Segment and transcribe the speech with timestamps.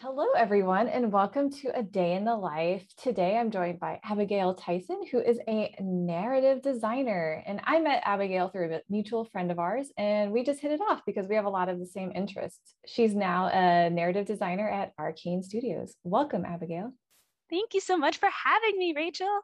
[0.00, 2.86] Hello, everyone, and welcome to A Day in the Life.
[3.02, 7.42] Today, I'm joined by Abigail Tyson, who is a narrative designer.
[7.44, 10.80] And I met Abigail through a mutual friend of ours, and we just hit it
[10.80, 12.76] off because we have a lot of the same interests.
[12.86, 15.96] She's now a narrative designer at Arkane Studios.
[16.04, 16.92] Welcome, Abigail.
[17.50, 19.40] Thank you so much for having me, Rachel.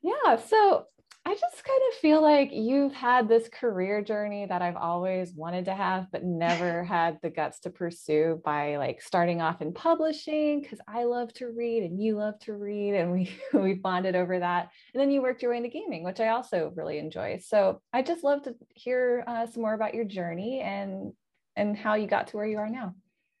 [0.00, 0.84] Yeah, so
[1.28, 5.66] I just kind of feel like you've had this career journey that I've always wanted
[5.66, 10.62] to have, but never had the guts to pursue by like starting off in publishing
[10.62, 14.38] because I love to read and you love to read, and we we bonded over
[14.38, 14.70] that.
[14.94, 17.42] And then you worked your way into gaming, which I also really enjoy.
[17.44, 21.12] So I just love to hear uh, some more about your journey and
[21.56, 22.94] and how you got to where you are now.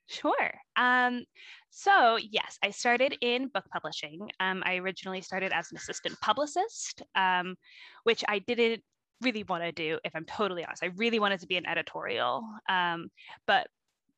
[0.08, 0.52] Sure.
[0.76, 1.24] Um,
[1.70, 4.28] so, yes, I started in book publishing.
[4.40, 7.56] Um, I originally started as an assistant publicist, um,
[8.04, 8.82] which I didn't
[9.20, 10.82] really want to do, if I'm totally honest.
[10.82, 12.42] I really wanted to be an editorial.
[12.68, 13.08] Um,
[13.46, 13.68] but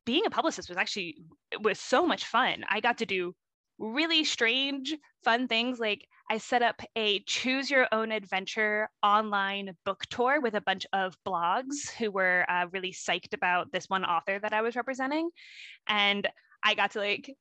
[0.07, 1.17] being a publicist was actually
[1.61, 2.65] was so much fun.
[2.69, 3.35] I got to do
[3.79, 5.79] really strange, fun things.
[5.79, 10.87] Like I set up a choose your own adventure online book tour with a bunch
[10.93, 15.31] of blogs who were uh, really psyched about this one author that I was representing.
[15.89, 16.29] And
[16.63, 17.35] I got to like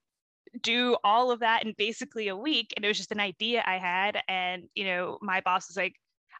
[0.61, 2.73] do all of that in basically a week.
[2.75, 4.21] And it was just an idea I had.
[4.27, 5.95] And, you know, my boss was like,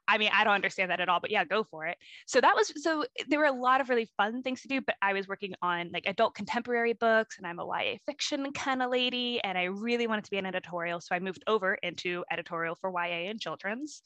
[0.08, 1.96] I mean, I don't understand that at all, but yeah, go for it.
[2.26, 4.96] So that was so there were a lot of really fun things to do, but
[5.04, 8.90] I was working on like adult contemporary books and I'm a YA fiction kind of
[8.90, 11.00] lady and I really wanted to be an editorial.
[11.00, 14.02] So I moved over into editorial for YA and children's.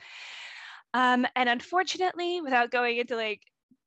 [0.94, 3.42] Um, and unfortunately, without going into like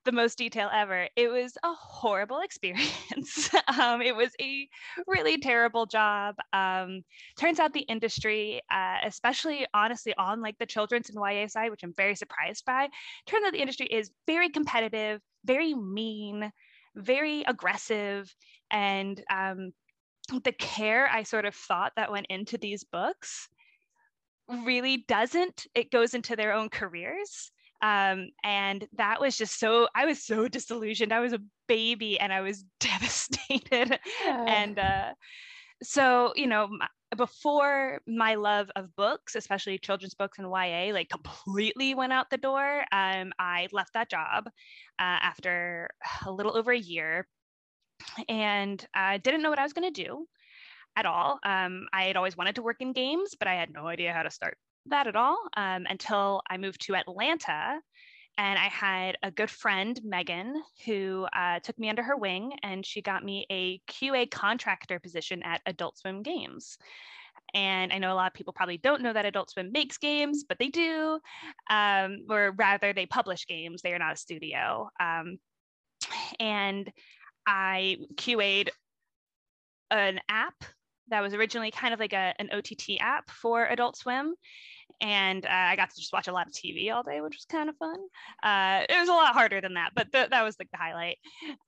[0.07, 1.09] the most detail ever.
[1.17, 3.51] It was a horrible experience.
[3.79, 4.67] um, it was a
[5.07, 6.37] really terrible job.
[6.55, 7.03] Um,
[7.39, 11.83] turns out the industry, uh, especially honestly on like the children's and YA side, which
[11.83, 12.89] I'm very surprised by,
[13.27, 16.51] turns out the industry is very competitive, very mean,
[16.95, 18.34] very aggressive,
[18.71, 19.73] and um,
[20.45, 23.49] the care I sort of thought that went into these books
[24.49, 25.67] really doesn't.
[25.75, 27.50] It goes into their own careers
[27.86, 31.12] um, and that was just so i was so disillusioned.
[31.12, 33.98] I was a baby and i was devastated.
[34.24, 34.44] Yeah.
[34.48, 35.12] and uh,
[35.82, 36.69] so you know
[37.16, 42.38] before my love of books especially children's books and ya like completely went out the
[42.48, 44.47] door um, i left that job
[44.98, 45.88] uh, after
[46.26, 47.26] a little over a year.
[48.28, 50.26] And i didn't know what i was going to do
[50.97, 51.38] at all.
[51.44, 54.22] Um, i had always wanted to work in games but i had no idea how
[54.22, 54.56] to start
[54.91, 57.80] that at all um, until I moved to Atlanta.
[58.38, 62.84] And I had a good friend, Megan, who uh, took me under her wing and
[62.84, 66.76] she got me a QA contractor position at Adult Swim Games.
[67.54, 70.44] And I know a lot of people probably don't know that Adult Swim makes games,
[70.47, 71.18] but they do.
[71.70, 74.91] Um, or rather, they publish games, they are not a studio.
[75.00, 75.38] Um,
[76.38, 76.91] and
[77.47, 78.70] I QA'd
[79.91, 80.64] an app
[81.08, 84.34] that was originally kind of like a, an OTT app for Adult Swim
[85.01, 87.45] and uh, I got to just watch a lot of TV all day, which was
[87.45, 87.99] kind of fun.
[88.43, 91.19] Uh, it was a lot harder than that, but th- that was like the highlight.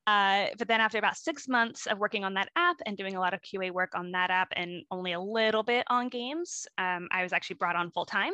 [0.07, 3.21] Uh, but then after about six months of working on that app and doing a
[3.21, 7.09] lot of QA work on that app and only a little bit on games, um,
[7.11, 8.33] I was actually brought on full time,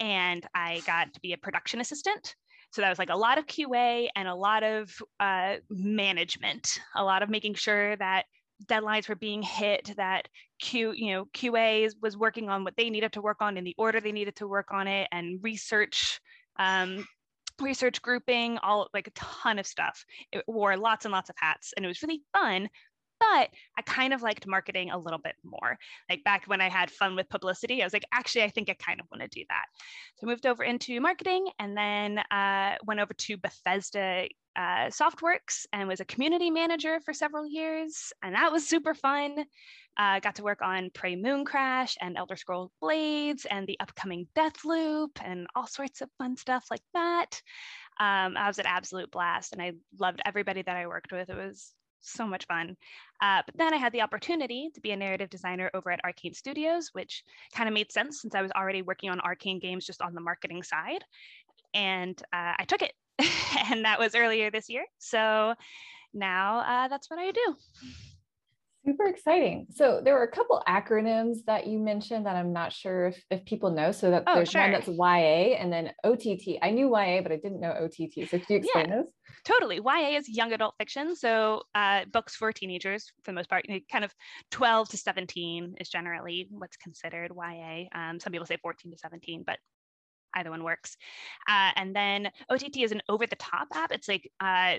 [0.00, 2.34] and I got to be a production assistant.
[2.70, 4.90] So that was like a lot of QA and a lot of
[5.20, 8.24] uh, management, a lot of making sure that
[8.64, 10.28] deadlines were being hit that
[10.58, 13.74] q you know qa was working on what they needed to work on in the
[13.78, 16.20] order they needed to work on it and research
[16.58, 17.04] um,
[17.60, 20.04] research grouping all like a ton of stuff.
[20.32, 22.68] It wore lots and lots of hats and it was really fun
[23.22, 25.78] but I kind of liked marketing a little bit more.
[26.10, 28.74] Like back when I had fun with publicity, I was like, actually, I think I
[28.74, 29.64] kind of want to do that.
[30.16, 35.66] So I moved over into marketing and then uh, went over to Bethesda uh, Softworks
[35.72, 38.12] and was a community manager for several years.
[38.22, 39.44] And that was super fun.
[39.96, 45.10] Uh, got to work on Prey Mooncrash and Elder Scrolls Blades and the upcoming Deathloop
[45.24, 47.40] and all sorts of fun stuff like that.
[48.00, 51.28] Um, I was an absolute blast and I loved everybody that I worked with.
[51.28, 52.76] It was so much fun.
[53.22, 56.34] Uh, but then I had the opportunity to be a narrative designer over at Arkane
[56.34, 57.24] Studios, which
[57.54, 60.20] kind of made sense since I was already working on Arkane games just on the
[60.20, 61.04] marketing side.
[61.74, 62.92] And uh, I took it
[63.70, 64.84] and that was earlier this year.
[64.98, 65.54] So
[66.12, 67.54] now uh, that's what I do.
[68.84, 69.68] Super exciting.
[69.70, 73.44] So there were a couple acronyms that you mentioned that I'm not sure if, if
[73.44, 73.92] people know.
[73.92, 74.62] So that oh, there's sure.
[74.62, 76.58] one that's YA and then OTT.
[76.60, 78.28] I knew YA, but I didn't know OTT.
[78.28, 79.06] So could you explain yeah, those?
[79.44, 79.76] Totally.
[79.76, 81.14] YA is young adult fiction.
[81.14, 84.12] So uh, books for teenagers for the most part, kind of
[84.50, 87.84] 12 to 17 is generally what's considered YA.
[87.94, 89.58] Um, some people say 14 to 17, but
[90.34, 90.96] either one works.
[91.48, 93.92] Uh, and then OTT is an over the top app.
[93.92, 94.76] It's like, uh,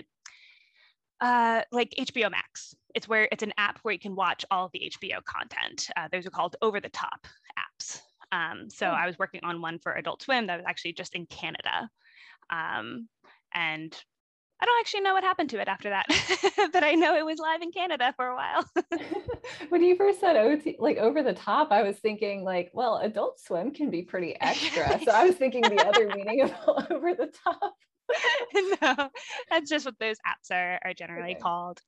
[1.24, 2.74] Uh, like HBO Max.
[2.94, 5.88] It's where it's an app where you can watch all of the HBO content.
[5.96, 7.26] Uh, those are called over the top
[7.58, 8.02] apps.
[8.30, 8.90] Um, so oh.
[8.90, 11.88] I was working on one for Adult Swim that was actually just in Canada.
[12.50, 13.08] Um,
[13.54, 13.96] and
[14.60, 16.04] I don't actually know what happened to it after that,
[16.74, 18.68] but I know it was live in Canada for a while.
[19.70, 23.40] when you first said OT, like over the top, I was thinking like, well, Adult
[23.40, 25.00] Swim can be pretty extra.
[25.02, 26.52] so I was thinking the other meaning of
[26.90, 27.74] over the top.
[28.82, 29.10] no,
[29.50, 31.40] that's just what those apps are are generally okay.
[31.40, 31.80] called.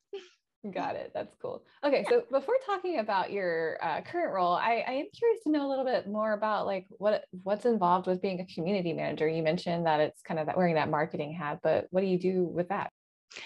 [0.72, 1.12] Got it.
[1.14, 1.62] That's cool.
[1.84, 5.66] Okay, so before talking about your uh, current role, I, I, am curious to know
[5.66, 9.28] a little bit more about like what what's involved with being a community manager.
[9.28, 12.18] You mentioned that it's kind of that wearing that marketing hat, but what do you
[12.18, 12.90] do with that?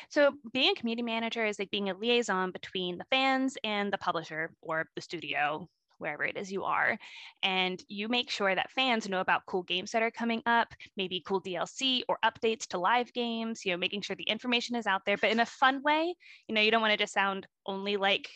[0.09, 3.99] So being a community manager is like being a liaison between the fans and the
[3.99, 5.69] publisher or the studio
[6.01, 6.99] wherever it is you are.
[7.43, 11.23] And you make sure that fans know about cool games that are coming up, maybe
[11.27, 15.03] cool DLC or updates to live games, you know, making sure the information is out
[15.07, 16.15] there, but in a fun way.
[16.49, 18.29] You know, you don't want to just sound only like,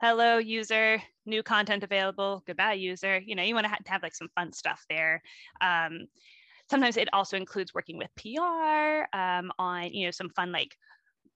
[0.00, 3.18] hello, user, new content available, goodbye, user.
[3.18, 5.20] You know, you want to have, to have like some fun stuff there.
[5.60, 6.06] Um,
[6.70, 10.76] sometimes it also includes working with PR um, on, you know, some fun like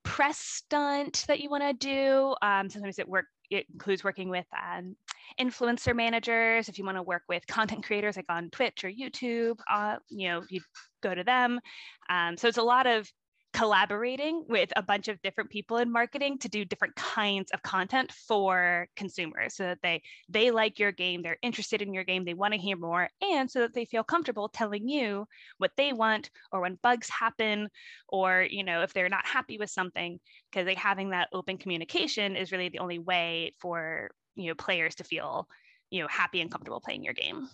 [0.04, 2.34] press stunt that you want to do.
[2.42, 4.96] Um, sometimes it work it includes working with um,
[5.40, 6.68] influencer managers.
[6.68, 10.28] If you want to work with content creators like on Twitch or YouTube, uh, you
[10.28, 10.60] know, you
[11.02, 11.60] go to them.
[12.08, 13.10] Um, so it's a lot of
[13.52, 18.10] collaborating with a bunch of different people in marketing to do different kinds of content
[18.10, 22.34] for consumers so that they they like your game they're interested in your game they
[22.34, 25.26] want to hear more and so that they feel comfortable telling you
[25.58, 27.68] what they want or when bugs happen
[28.08, 30.18] or you know if they're not happy with something
[30.50, 34.94] because they having that open communication is really the only way for you know players
[34.94, 35.46] to feel
[35.90, 37.48] you know happy and comfortable playing your game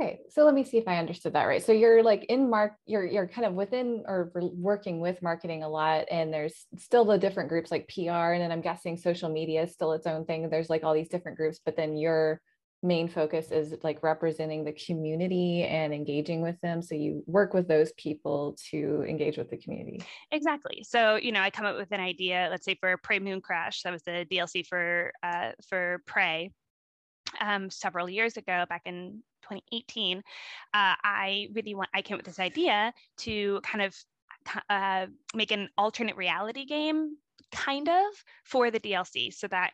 [0.00, 1.62] Okay, so let me see if I understood that right.
[1.62, 5.68] So you're like in mark, you're you're kind of within or working with marketing a
[5.68, 9.64] lot, and there's still the different groups like PR, and then I'm guessing social media
[9.64, 10.48] is still its own thing.
[10.48, 12.40] There's like all these different groups, but then your
[12.82, 16.80] main focus is like representing the community and engaging with them.
[16.80, 20.02] So you work with those people to engage with the community.
[20.32, 20.82] Exactly.
[20.82, 22.48] So you know, I come up with an idea.
[22.50, 26.52] Let's say for Prey Mooncrash, that was the DLC for uh, for Prey
[27.38, 30.22] um, several years ago, back in 2018, uh,
[30.72, 33.94] I really want, I came up with this idea to kind of
[34.68, 37.16] uh, make an alternate reality game,
[37.52, 38.04] kind of,
[38.44, 39.72] for the DLC so that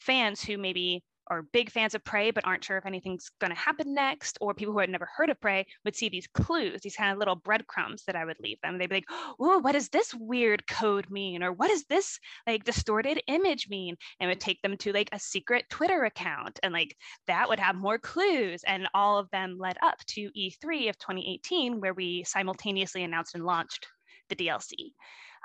[0.00, 3.58] fans who maybe are big fans of Prey but aren't sure if anything's going to
[3.58, 6.96] happen next, or people who had never heard of Prey would see these clues, these
[6.96, 8.78] kind of little breadcrumbs that I would leave them.
[8.78, 12.64] They'd be like, "Oh, what does this weird code mean?" or "What does this like
[12.64, 16.96] distorted image mean?" And would take them to like a secret Twitter account, and like
[17.26, 18.62] that would have more clues.
[18.66, 23.44] And all of them led up to E3 of 2018, where we simultaneously announced and
[23.44, 23.86] launched
[24.28, 24.92] the DLC.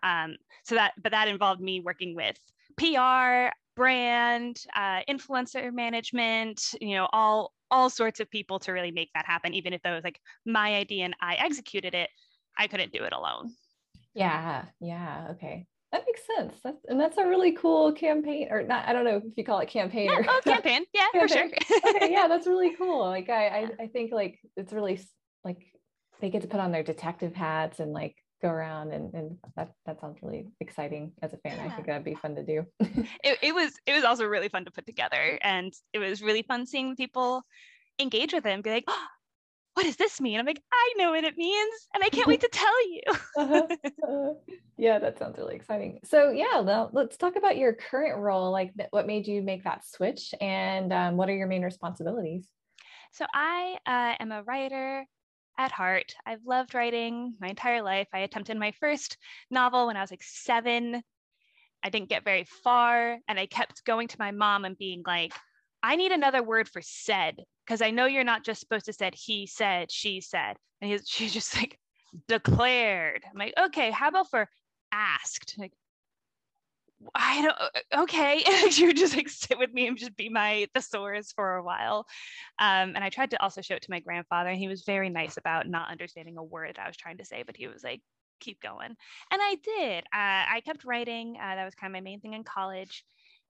[0.04, 2.38] Um, so that, but that involved me working with
[2.78, 3.50] PR,
[3.80, 9.26] brand, uh, influencer management, you know, all all sorts of people to really make that
[9.26, 9.54] happen.
[9.54, 12.10] Even if that was like my idea and I executed it,
[12.58, 13.54] I couldn't do it alone.
[14.14, 15.66] Yeah, yeah, okay.
[15.94, 16.60] That makes sense.
[16.62, 18.86] That's and that's a really cool campaign, or not.
[18.86, 20.84] I don't know if you call it campaign yeah, or oh, campaign.
[20.94, 21.22] Yeah, campaign.
[21.22, 21.96] for sure.
[21.96, 23.00] okay, yeah, that's really cool.
[23.00, 25.00] Like I, I, I think like it's really
[25.46, 25.62] like
[26.20, 29.72] they get to put on their detective hats and like go around and, and that
[29.86, 31.58] that sounds really exciting as a fan.
[31.58, 31.66] Yeah.
[31.66, 32.66] i think that'd be fun to do.
[33.24, 36.44] It, it was it was also really fun to put together and it was really
[36.44, 37.44] fun seeing people
[38.00, 39.06] engage with it and be like oh,
[39.74, 40.40] what does this mean?
[40.40, 43.02] I'm like i know what it means and i can't wait to tell you.
[43.38, 43.68] Uh-huh.
[44.10, 44.34] Uh,
[44.78, 46.00] yeah that sounds really exciting.
[46.06, 49.86] So yeah now let's talk about your current role like what made you make that
[49.86, 52.48] switch and um, what are your main responsibilities?
[53.12, 55.06] So i uh, am a writer
[55.60, 56.16] at heart.
[56.26, 58.08] I've loved writing my entire life.
[58.14, 59.18] I attempted my first
[59.52, 61.04] novel when I was like seven.
[61.84, 63.18] I didn't get very far.
[63.28, 65.34] And I kept going to my mom and being like,
[65.84, 69.14] I need another word for said, because I know you're not just supposed to said
[69.16, 70.56] he said, she said.
[70.82, 71.78] And he, she's just like,
[72.30, 73.24] declared.
[73.30, 74.48] I'm like, okay, how about for
[74.94, 75.56] asked?
[75.58, 75.74] Like,
[77.16, 81.32] I don't uh, she would just like sit with me and just be my thesaurus
[81.32, 82.06] for a while.
[82.60, 85.10] Um, and I tried to also show it to my grandfather, and he was very
[85.10, 88.02] nice about not understanding a word I was trying to say, but he was like,
[88.40, 88.96] keep going.
[89.32, 90.04] And I did.
[90.06, 91.38] Uh, I kept writing.
[91.38, 93.04] Uh, that was kind of my main thing in college.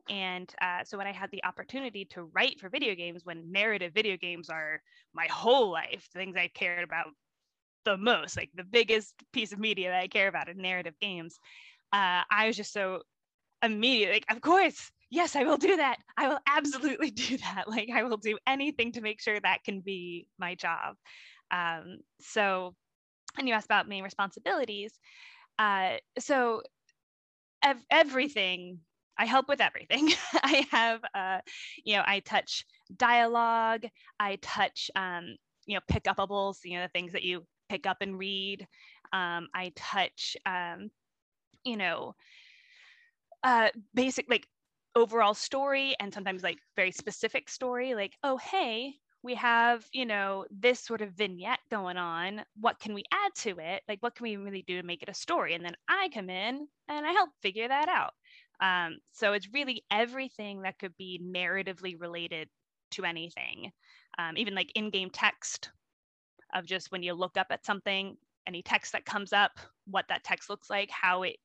[0.09, 3.93] And uh, so when I had the opportunity to write for video games, when narrative
[3.93, 4.81] video games are
[5.13, 7.07] my whole life, the things I cared about
[7.85, 11.39] the most, like the biggest piece of media that I care about in narrative games,
[11.93, 13.01] uh, I was just so
[13.63, 17.89] immediately like of course yes i will do that i will absolutely do that like
[17.93, 20.95] i will do anything to make sure that can be my job
[21.51, 22.75] um, so
[23.37, 24.99] and you asked about main responsibilities
[25.57, 26.61] uh, so
[27.63, 28.79] ev- everything.
[29.17, 30.11] I help with everything.
[30.33, 31.39] I have, uh,
[31.83, 33.85] you know, I touch dialogue.
[34.19, 35.35] I touch, um,
[35.65, 36.59] you know, pick upables.
[36.63, 38.65] You know, the things that you pick up and read.
[39.11, 40.89] Um, I touch, um,
[41.65, 42.15] you know,
[43.43, 44.47] uh, basic like
[44.95, 47.95] overall story and sometimes like very specific story.
[47.95, 52.41] Like, oh, hey, we have you know this sort of vignette going on.
[52.59, 53.83] What can we add to it?
[53.87, 55.53] Like what can we really do to make it a story?
[55.55, 58.13] And then i come in and i help figure that out.
[58.61, 62.49] Um, so it's really everything that could be narratively related
[62.91, 63.71] to anything
[64.17, 65.71] um, even like in-game text
[66.53, 68.17] of just when you look up at something
[68.47, 69.51] any text that comes up
[69.85, 71.37] what that text looks like how it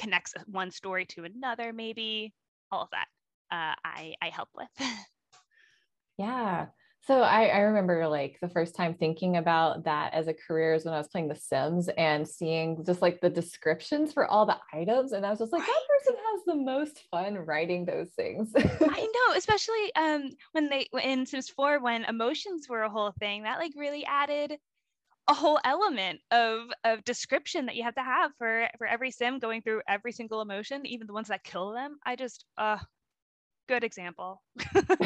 [0.00, 2.32] connects one story to another maybe
[2.72, 3.06] all of that
[3.52, 4.68] uh, I, I help with
[6.18, 6.66] yeah
[7.02, 10.84] so I, I remember like the first time thinking about that as a career is
[10.84, 14.58] when I was playing The Sims and seeing just like the descriptions for all the
[14.72, 15.12] items.
[15.12, 18.52] And I was just like, that person has the most fun writing those things.
[18.54, 18.60] I
[19.28, 23.58] know, especially um, when they in Sims 4, when emotions were a whole thing, that
[23.58, 24.58] like really added
[25.30, 29.38] a whole element of of description that you have to have for for every sim
[29.38, 32.78] going through every single emotion even the ones that kill them i just uh
[33.70, 34.42] good example.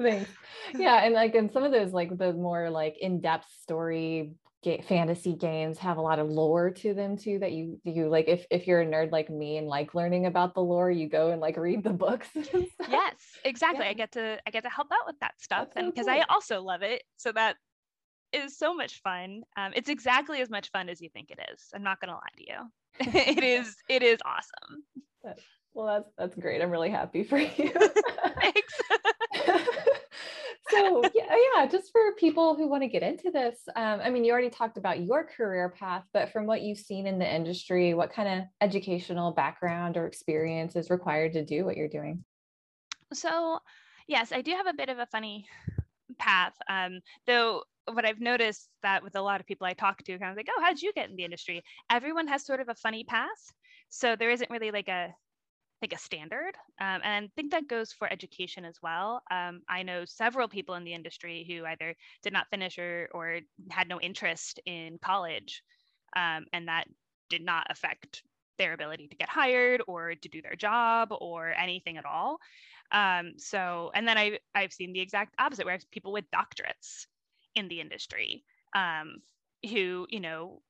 [0.00, 0.30] Thanks.
[0.74, 5.34] Yeah, and like in some of those like the more like in-depth story ga- fantasy
[5.34, 8.66] games have a lot of lore to them too that you you like if if
[8.66, 11.58] you're a nerd like me and like learning about the lore you go and like
[11.58, 12.28] read the books
[12.88, 13.90] yes exactly yeah.
[13.90, 16.12] i get to i get to help out with that stuff That's and because so
[16.12, 16.22] cool.
[16.22, 17.56] i also love it so that
[18.34, 21.68] is so much fun um, it's exactly as much fun as you think it is
[21.74, 22.58] i'm not gonna lie to you
[23.36, 24.84] it is it is awesome
[25.74, 26.62] well, that's that's great.
[26.62, 27.72] I'm really happy for you.
[28.40, 28.74] Thanks.
[30.70, 34.24] so yeah, yeah, just for people who want to get into this, um, I mean,
[34.24, 37.92] you already talked about your career path, but from what you've seen in the industry,
[37.92, 42.24] what kind of educational background or experience is required to do what you're doing?
[43.12, 43.58] So,
[44.06, 45.46] yes, I do have a bit of a funny
[46.18, 46.54] path.
[46.68, 50.30] Um, though what I've noticed that with a lot of people I talk to, kind
[50.30, 51.62] of like, oh, how'd you get in the industry?
[51.90, 53.52] Everyone has sort of a funny path.
[53.88, 55.14] So there isn't really like a
[55.82, 59.20] like a standard um, and I think that goes for education as well.
[59.30, 63.40] Um, I know several people in the industry who either did not finish or, or
[63.70, 65.62] had no interest in college
[66.16, 66.84] um, and that
[67.28, 68.22] did not affect
[68.56, 72.38] their ability to get hired or to do their job or anything at all.
[72.90, 77.06] Um, so, and then I, I've seen the exact opposite where people with doctorates
[77.54, 78.44] in the industry
[78.74, 79.16] um,
[79.70, 80.62] who, you know,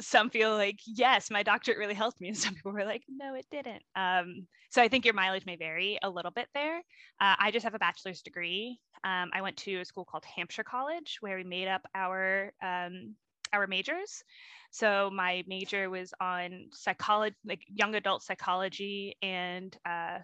[0.00, 2.28] some feel like yes my doctorate really helped me.
[2.30, 3.82] And some people were like no it didn't.
[3.94, 6.78] Um, so i think your mileage may vary a little bit there.
[7.20, 8.78] Uh, i just have a bachelor's degree.
[9.04, 13.14] Um, i went to a school called hampshire college where we made up our um,
[13.52, 14.24] our majors.
[14.70, 20.18] So my major was on psychology like young adult psychology and uh,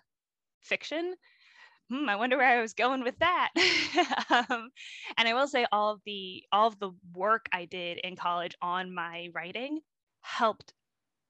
[0.62, 1.14] fiction
[1.90, 3.50] hmm, I wonder where I was going with that.
[4.50, 4.70] um,
[5.16, 8.54] and I will say all of the all of the work I did in college
[8.60, 9.80] on my writing
[10.20, 10.74] helped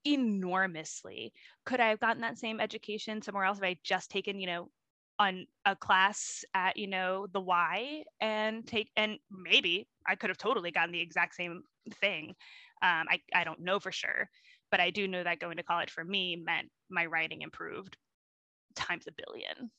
[0.06, 1.32] enormously.
[1.66, 4.70] Could I have gotten that same education somewhere else if I just taken, you know,
[5.18, 10.38] on a class at, you know, the Y and take and maybe I could have
[10.38, 11.62] totally gotten the exact same
[12.00, 12.30] thing.
[12.82, 14.30] Um, I, I don't know for sure,
[14.70, 17.96] but I do know that going to college for me meant my writing improved
[18.74, 19.70] times a billion.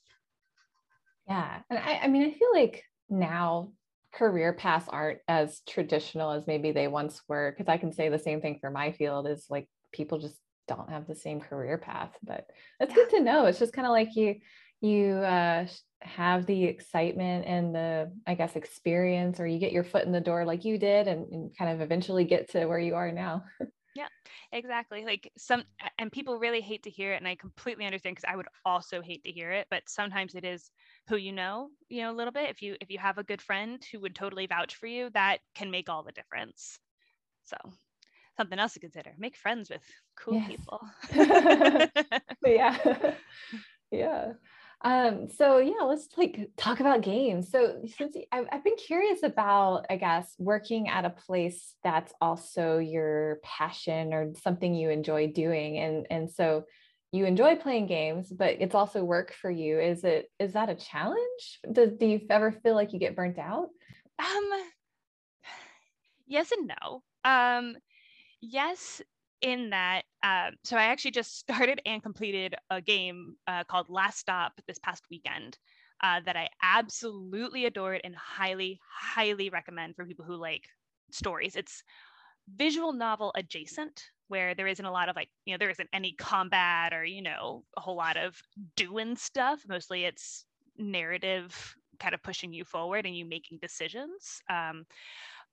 [1.30, 1.60] Yeah.
[1.70, 3.72] And I, I mean, I feel like now
[4.14, 7.54] career paths aren't as traditional as maybe they once were.
[7.58, 10.90] Cause I can say the same thing for my field is like people just don't
[10.90, 12.46] have the same career path, but
[12.80, 13.46] that's good to know.
[13.46, 14.36] It's just kind of like you,
[14.82, 15.68] you uh,
[16.02, 20.22] have the excitement and the, I guess, experience, or you get your foot in the
[20.22, 23.44] door like you did and, and kind of eventually get to where you are now.
[24.00, 24.08] yeah
[24.54, 25.64] exactly like some
[25.98, 29.02] and people really hate to hear it and i completely understand because i would also
[29.02, 30.72] hate to hear it but sometimes it is
[31.10, 33.42] who you know you know a little bit if you if you have a good
[33.42, 36.80] friend who would totally vouch for you that can make all the difference.
[37.44, 37.58] So
[38.38, 39.84] something else to consider make friends with
[40.18, 40.48] cool yes.
[40.48, 40.82] people.
[42.46, 42.78] Yeah.
[43.92, 44.34] Yeah
[44.82, 47.52] um so yeah let's like talk about games.
[47.52, 52.78] So since I've, I've been curious about i guess working at a place that's also
[52.78, 56.64] your passion or something you enjoy doing and and so
[57.12, 59.80] you enjoy playing games but it's also work for you.
[59.80, 61.60] Is it is that a challenge?
[61.72, 63.70] Do, do you ever feel like you get burnt out?
[64.20, 64.50] Um
[66.28, 67.04] yes and no.
[67.26, 67.76] Um
[68.42, 69.02] yes
[69.42, 74.20] in that, uh, so I actually just started and completed a game uh, called Last
[74.20, 75.58] Stop this past weekend
[76.02, 80.64] uh, that I absolutely adored and highly, highly recommend for people who like
[81.12, 81.56] stories.
[81.56, 81.84] It's
[82.56, 86.14] visual novel adjacent, where there isn't a lot of like, you know, there isn't any
[86.14, 88.40] combat or, you know, a whole lot of
[88.76, 89.62] doing stuff.
[89.68, 90.46] Mostly it's
[90.78, 94.42] narrative kind of pushing you forward and you making decisions.
[94.50, 94.86] Um,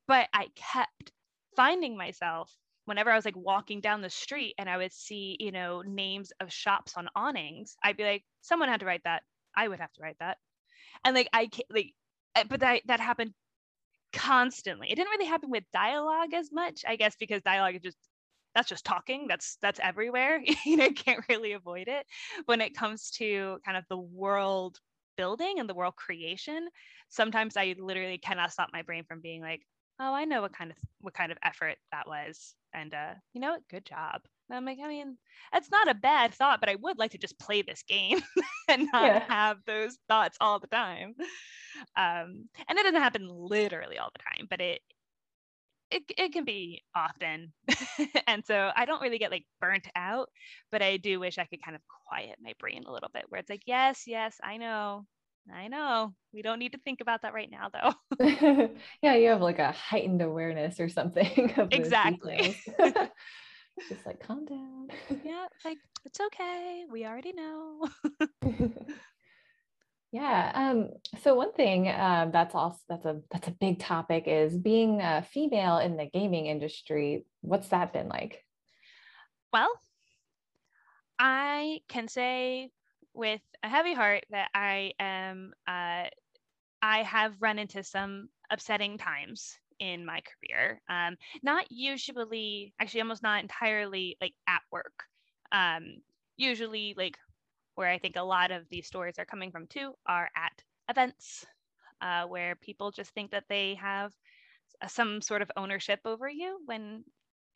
[0.07, 1.13] but I kept
[1.57, 2.53] finding myself
[2.87, 6.33] whenever I was like walking down the street and I would see, you know, names
[6.41, 9.23] of shops on awnings, I'd be like, someone had to write that.
[9.57, 10.39] I would have to write that.
[11.05, 11.93] And like, I can't, like,
[12.37, 13.35] eh, but that, that happened
[14.13, 14.91] constantly.
[14.91, 17.99] It didn't really happen with dialogue as much, I guess, because dialogue is just
[18.55, 22.07] that's just talking that's that's everywhere you know can't really avoid it
[22.47, 24.79] when it comes to kind of the world
[25.17, 26.67] building and the world creation
[27.11, 29.61] sometimes i literally cannot stop my brain from being like
[30.01, 33.41] oh i know what kind of what kind of effort that was and uh you
[33.41, 33.63] know what?
[33.71, 34.21] Good job.
[34.49, 35.17] And i'm like i mean
[35.55, 38.21] it's not a bad thought but i would like to just play this game
[38.69, 39.25] and not yeah.
[39.29, 41.15] have those thoughts all the time.
[41.97, 44.81] Um and it doesn't happen literally all the time but it
[45.93, 47.53] it, it can be often.
[48.27, 50.29] And so i don't really get like burnt out
[50.73, 53.41] but i do wish i could kind of quiet my brain a little bit where
[53.41, 55.07] it's like yes yes i know
[55.55, 58.71] i know we don't need to think about that right now though
[59.03, 62.57] yeah you have like a heightened awareness or something exactly
[63.89, 64.89] just like calm down
[65.25, 67.87] yeah like it's okay we already know
[70.13, 70.51] yeah.
[70.55, 70.91] Um,
[71.23, 75.23] so one thing um, that's also that's a that's a big topic is being a
[75.23, 77.27] female in the gaming industry.
[77.43, 78.43] What's that been like?
[79.53, 79.71] Well,
[81.19, 82.71] I can say
[83.17, 86.05] with a heavy heart that I am uh,
[86.83, 90.81] I have run into some upsetting times in my career.
[90.89, 95.05] Um, not usually, actually, almost not entirely like at work.
[95.53, 96.03] Um,
[96.37, 97.19] usually, like
[97.75, 100.53] where I think a lot of these stories are coming from too are at
[100.89, 101.45] events
[102.01, 104.13] uh, where people just think that they have
[104.89, 107.05] some sort of ownership over you when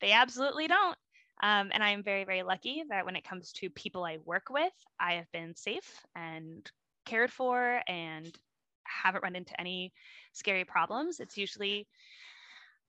[0.01, 0.97] they absolutely don't.
[1.43, 4.49] Um, and I am very, very lucky that when it comes to people I work
[4.51, 6.71] with, I have been safe and
[7.07, 8.31] cared for and
[8.85, 9.93] haven't run into any
[10.33, 11.21] scary problems.
[11.21, 11.87] It's usually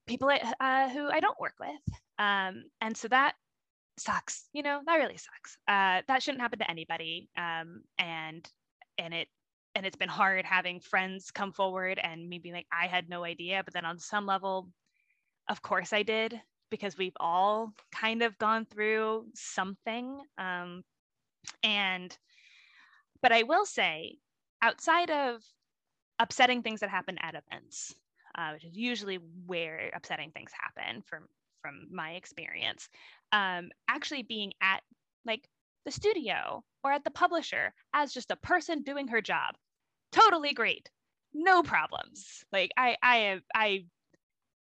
[0.07, 1.97] people uh, who I don't work with.
[2.19, 3.35] Um, and so that
[3.97, 8.49] sucks you know that really sucks uh, that shouldn't happen to anybody um, and
[8.97, 9.27] and it
[9.75, 13.61] and it's been hard having friends come forward and being like i had no idea
[13.63, 14.69] but then on some level
[15.49, 16.39] of course i did
[16.71, 20.81] because we've all kind of gone through something um,
[21.63, 22.17] and
[23.21, 24.17] but i will say
[24.63, 25.41] outside of
[26.19, 27.93] upsetting things that happen at events
[28.37, 31.25] uh, which is usually where upsetting things happen from
[31.61, 32.89] from my experience
[33.31, 34.81] um, actually being at
[35.25, 35.47] like
[35.85, 39.55] the studio or at the publisher as just a person doing her job
[40.11, 40.89] totally great
[41.33, 42.43] no problems.
[42.51, 43.85] Like i i have i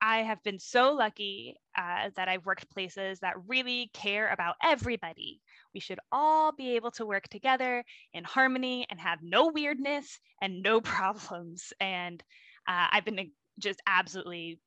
[0.01, 5.39] i have been so lucky uh, that i've worked places that really care about everybody
[5.73, 10.61] we should all be able to work together in harmony and have no weirdness and
[10.61, 12.21] no problems and
[12.67, 14.59] uh, i've been just absolutely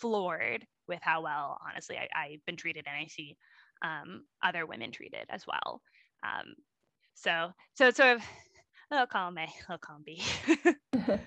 [0.00, 3.36] floored with how well, honestly, I, have been treated and I see
[3.82, 5.80] um, other women treated as well.
[6.22, 6.54] Um,
[7.14, 8.22] so, so it's sort of
[8.92, 10.22] little column A, little column B.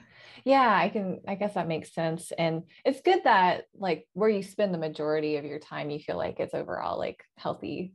[0.46, 2.32] yeah, I can, I guess that makes sense.
[2.38, 6.18] And it's good that like where you spend the majority of your time, you feel
[6.18, 7.94] like it's overall like healthy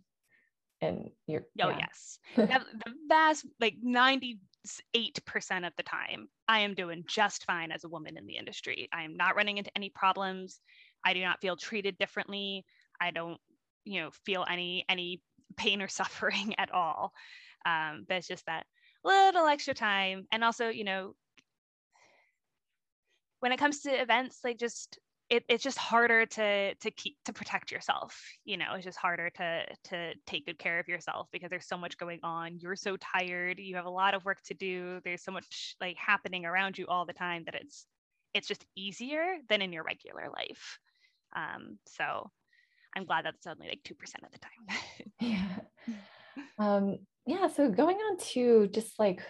[0.81, 1.79] and you're, oh, yeah.
[1.79, 2.19] yes.
[2.37, 2.65] the
[3.09, 4.39] vast, like 98%
[5.67, 8.89] of the time, I am doing just fine as a woman in the industry.
[8.93, 10.61] I am not running into any problems.
[11.05, 12.65] I do not feel treated differently.
[13.01, 13.39] I don't,
[13.85, 15.23] you know, feel any any
[15.57, 17.13] pain or suffering at all.
[17.67, 18.67] Um, but it's just that
[19.05, 21.15] little extra time, and also, you know,
[23.41, 27.33] when it comes to events, like just it, it's just harder to to keep to
[27.33, 31.51] protect yourself you know it's just harder to to take good care of yourself because
[31.51, 34.55] there's so much going on you're so tired you have a lot of work to
[34.55, 37.87] do there's so much like happening around you all the time that it's
[38.35, 40.81] it's just easier than in your regular life
[41.37, 42.29] um, so
[42.97, 45.11] I'm glad that's only like 2% of the time.
[45.21, 45.57] yeah.
[46.59, 47.49] Um, yeah.
[47.49, 49.21] So going on to just like,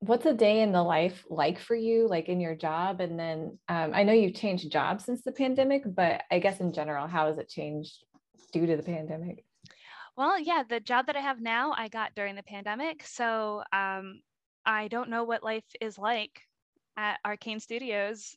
[0.00, 3.00] what's a day in the life like for you, like in your job?
[3.00, 6.72] And then um, I know you've changed jobs since the pandemic, but I guess in
[6.72, 8.04] general, how has it changed
[8.52, 9.44] due to the pandemic?
[10.16, 13.04] Well, yeah, the job that I have now, I got during the pandemic.
[13.06, 14.20] So um,
[14.64, 16.40] I don't know what life is like
[16.96, 18.34] at Arkane Studios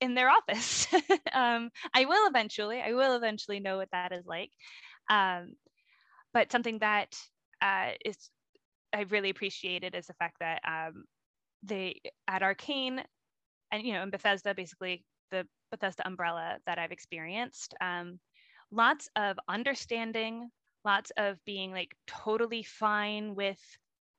[0.00, 0.86] in their office.
[1.32, 4.50] um, I will eventually, I will eventually know what that is like.
[5.10, 5.54] Um,
[6.32, 7.14] but something that
[7.60, 8.16] uh, is
[8.92, 11.04] I really appreciated is the fact that um,
[11.62, 13.02] they at Arkane
[13.70, 18.18] and you know in Bethesda, basically the Bethesda umbrella that I've experienced, um,
[18.70, 20.50] lots of understanding
[20.84, 23.60] lots of being like totally fine with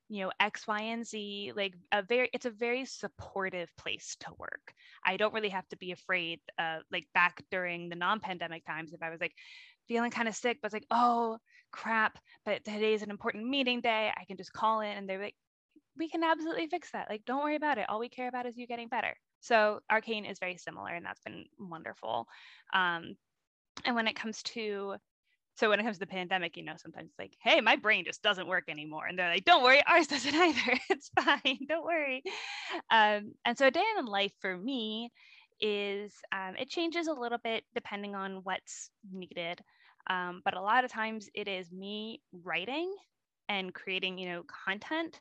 [0.10, 4.28] you know x y and z like a very it's a very supportive place to
[4.38, 4.74] work.
[5.06, 9.02] I don't really have to be afraid uh like back during the non-pandemic times if
[9.02, 9.34] i was like
[9.88, 11.38] feeling kind of sick but it's like oh
[11.72, 15.36] crap but today's an important meeting day i can just call in and they're like
[15.98, 18.58] we can absolutely fix that like don't worry about it all we care about is
[18.58, 22.26] you getting better so arkane is very similar and that's been wonderful
[22.74, 23.16] um
[23.86, 24.96] and when it comes to
[25.60, 28.24] so when it comes to the pandemic, you know, sometimes like, hey, my brain just
[28.24, 29.08] doesn't work anymore.
[29.08, 30.80] And they're like, don't worry, ours doesn't either.
[30.90, 31.60] it's fine.
[31.68, 32.24] Don't worry.
[32.90, 35.12] Um, and so a day in life for me
[35.60, 39.60] is um, it changes a little bit depending on what's needed.
[40.10, 42.94] Um, but a lot of times it is me writing
[43.48, 45.20] and creating, you know, content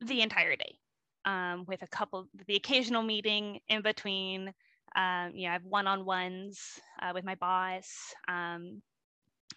[0.00, 0.78] the entire day
[1.24, 4.52] um, with a couple, the occasional meeting in between.
[4.96, 6.60] Um, you know, I have one-on-ones
[7.02, 8.14] uh, with my boss.
[8.28, 8.82] Um,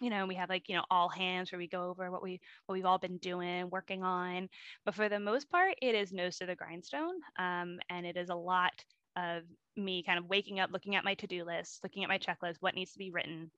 [0.00, 2.40] you know we have like you know all hands where we go over what we
[2.66, 4.48] what we've all been doing working on
[4.84, 8.28] but for the most part it is nose to the grindstone um, and it is
[8.28, 8.72] a lot
[9.16, 9.42] of
[9.76, 12.74] me kind of waking up looking at my to-do list looking at my checklist what
[12.74, 13.50] needs to be written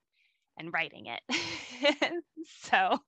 [0.59, 2.23] and writing it.
[2.61, 2.99] So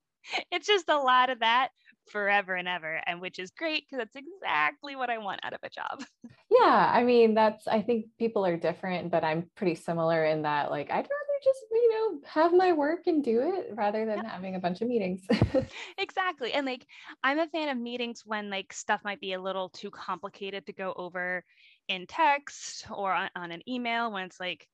[0.51, 1.69] it's just a lot of that
[2.09, 5.59] forever and ever and which is great because that's exactly what i want out of
[5.63, 6.03] a job.
[6.49, 10.71] Yeah i mean that's i think people are different but i'm pretty similar in that
[10.71, 14.29] like i'd rather just you know have my work and do it rather than yeah.
[14.29, 15.21] having a bunch of meetings.
[15.97, 16.87] Exactly and like
[17.21, 20.73] i'm a fan of meetings when like stuff might be a little too complicated to
[20.73, 21.43] go over
[21.89, 24.67] in text or on, on an email when it's like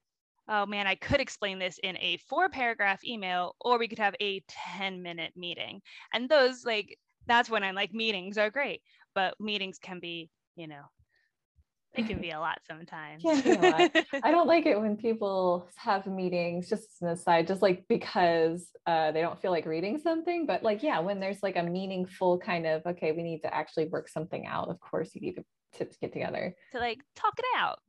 [0.48, 4.16] oh man i could explain this in a four paragraph email or we could have
[4.22, 4.42] a
[4.78, 5.82] 10 minute meeting
[6.14, 8.82] and those like that's when i'm like meetings are great
[9.16, 10.84] but meetings can be you know
[11.96, 13.22] it can be a lot sometimes.
[13.22, 13.92] Can be a lot.
[14.24, 19.12] I don't like it when people have meetings, just an aside, just like because uh,
[19.12, 20.46] they don't feel like reading something.
[20.46, 23.86] But like, yeah, when there's like a meaningful kind of, okay, we need to actually
[23.86, 24.70] work something out.
[24.70, 26.56] Of course, you need to, to get together.
[26.72, 27.80] To like talk it out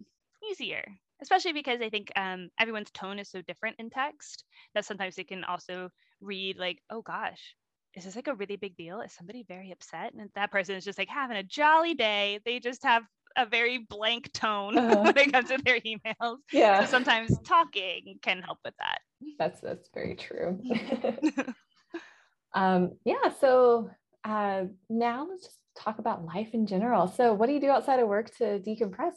[0.51, 0.85] easier,
[1.23, 5.25] especially because I think um, everyone's tone is so different in text that sometimes they
[5.25, 7.55] can also read like, oh gosh,
[7.95, 9.01] is this like a really big deal?
[9.01, 10.13] Is somebody very upset?
[10.15, 12.41] And that person is just like having a jolly day.
[12.45, 13.05] They just have
[13.37, 15.03] a very blank tone uh-huh.
[15.03, 16.39] when it comes to their emails.
[16.53, 16.85] Yeah.
[16.85, 18.99] So sometimes talking can help with that.
[19.39, 20.61] That's that's very true.
[22.55, 23.33] um, yeah.
[23.41, 23.91] So
[24.25, 27.09] uh, now let's just talk about life in general.
[27.09, 29.15] So what do you do outside of work to decompress?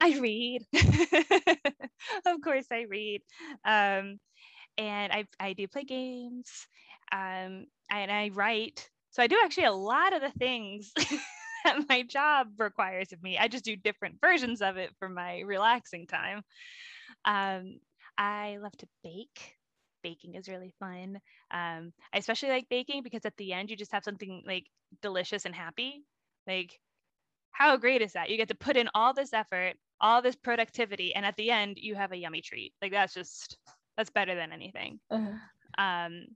[0.00, 0.66] I read.
[2.26, 3.22] of course, I read.
[3.64, 4.18] Um,
[4.78, 6.50] and I, I do play games
[7.12, 8.88] um, and I write.
[9.10, 10.92] So I do actually a lot of the things
[11.64, 13.38] that my job requires of me.
[13.38, 16.42] I just do different versions of it for my relaxing time.
[17.24, 17.80] Um,
[18.18, 19.56] I love to bake.
[20.02, 21.16] Baking is really fun.
[21.50, 24.66] Um, I especially like baking because at the end you just have something like
[25.02, 26.04] delicious and happy.
[26.46, 26.78] Like,
[27.52, 28.30] how great is that?
[28.30, 31.78] You get to put in all this effort, all this productivity, and at the end
[31.78, 32.72] you have a yummy treat.
[32.80, 33.58] Like that's just
[33.96, 35.00] that's better than anything.
[35.10, 35.32] Uh-huh.
[35.78, 36.26] Um,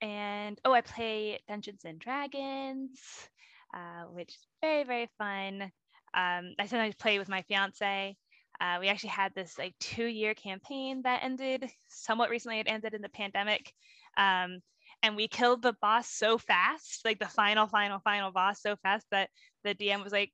[0.00, 3.00] and oh, I play Dungeons and Dragons.
[3.74, 5.62] Uh, which is very, very fun.
[6.16, 8.16] Um, I sometimes play with my fiance.
[8.60, 12.60] Uh, we actually had this like two year campaign that ended somewhat recently.
[12.60, 13.72] It ended in the pandemic.
[14.16, 14.60] Um,
[15.02, 19.06] and we killed the boss so fast, like the final, final, final boss so fast
[19.10, 19.28] that
[19.64, 20.30] the DM was like,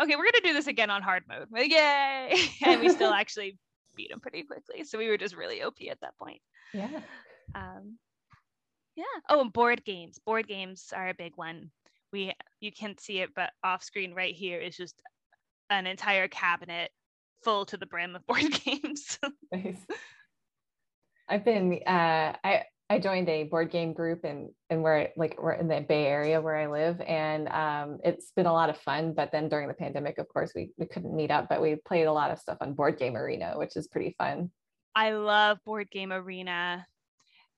[0.00, 1.48] okay, we're going to do this again on hard mode.
[1.50, 2.34] Like, yay.
[2.64, 3.58] and we still actually
[3.94, 4.84] beat him pretty quickly.
[4.84, 6.40] So we were just really OP at that point.
[6.72, 7.00] Yeah.
[7.54, 7.98] Um,
[8.94, 9.04] yeah.
[9.28, 10.18] Oh, and board games.
[10.24, 11.70] Board games are a big one
[12.12, 15.02] we you can't see it but off screen right here is just
[15.70, 16.90] an entire cabinet
[17.42, 19.18] full to the brim of board games
[19.52, 19.76] nice.
[21.28, 25.52] i've been uh i I joined a board game group and and where like we're
[25.52, 29.12] in the Bay Area where I live, and um, it's been a lot of fun.
[29.12, 32.04] But then during the pandemic, of course, we we couldn't meet up, but we played
[32.04, 34.50] a lot of stuff on Board Game Arena, which is pretty fun.
[34.94, 36.86] I love Board Game Arena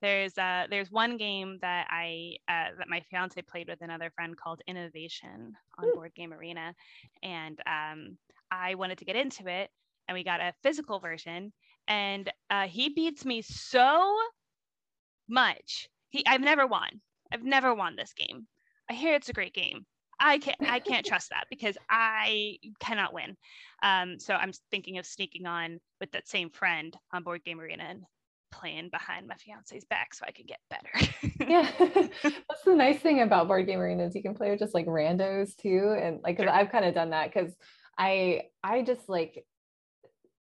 [0.00, 4.36] there's uh, there's one game that I uh, that my fiance played with another friend
[4.36, 5.94] called Innovation on Ooh.
[5.94, 6.74] Board Game Arena,
[7.22, 8.16] and um,
[8.50, 9.70] I wanted to get into it,
[10.06, 11.52] and we got a physical version,
[11.88, 14.16] and uh, he beats me so
[15.28, 15.88] much.
[16.10, 16.88] He I've never won.
[17.32, 18.46] I've never won this game.
[18.90, 19.84] I hear it's a great game.
[20.20, 23.36] I can't I can't trust that because I cannot win.
[23.82, 27.84] Um, so I'm thinking of sneaking on with that same friend on Board Game Arena
[27.84, 28.02] and
[28.50, 31.12] playing behind my fiance's back so I can get better.
[31.48, 31.70] yeah.
[32.22, 34.14] That's the nice thing about board game arenas.
[34.14, 35.96] You can play with just like randos too.
[36.00, 36.48] And like, sure.
[36.48, 37.54] I've kind of done that because
[37.96, 39.44] I, I just like,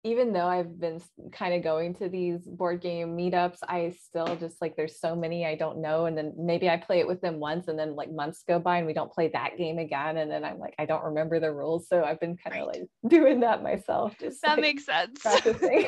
[0.03, 1.01] even though I've been
[1.33, 5.45] kind of going to these board game meetups, I still just like there's so many
[5.45, 6.05] I don't know.
[6.05, 8.77] And then maybe I play it with them once and then like months go by
[8.77, 10.17] and we don't play that game again.
[10.17, 11.88] And then I'm like, I don't remember the rules.
[11.89, 12.79] So I've been kind of right.
[12.79, 14.15] like doing that myself.
[14.19, 15.21] Just that like, makes sense.
[15.21, 15.88] Practicing.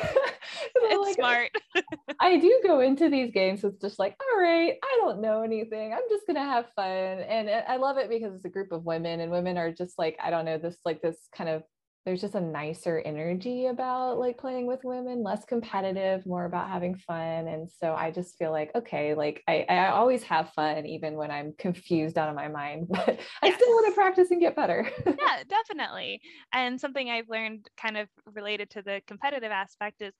[0.74, 1.50] it's like, smart.
[2.20, 5.94] I do go into these games with just like, all right, I don't know anything.
[5.94, 6.86] I'm just gonna have fun.
[6.86, 10.18] And I love it because it's a group of women and women are just like,
[10.22, 11.62] I don't know, this like this kind of
[12.04, 16.96] there's just a nicer energy about like playing with women less competitive more about having
[16.96, 21.14] fun and so i just feel like okay like i, I always have fun even
[21.14, 23.20] when i'm confused out of my mind but yes.
[23.42, 26.20] i still want to practice and get better yeah definitely
[26.52, 30.14] and something i've learned kind of related to the competitive aspect is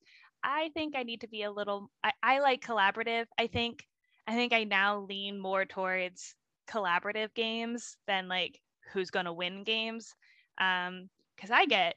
[0.45, 3.85] i think i need to be a little i, I like collaborative i think
[4.27, 6.35] i think i now lean more towards
[6.71, 8.61] collaborative games than like
[8.93, 10.15] who's going to win games
[10.61, 11.95] um because I get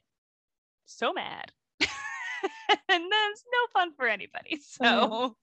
[0.86, 1.52] so mad.
[1.80, 1.88] and
[2.88, 4.60] that's no fun for anybody.
[4.62, 5.36] So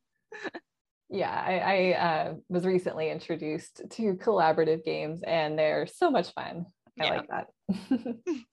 [1.10, 6.65] yeah, I, I uh, was recently introduced to collaborative games and they're so much fun.
[6.99, 7.10] I yeah.
[7.12, 7.47] like that.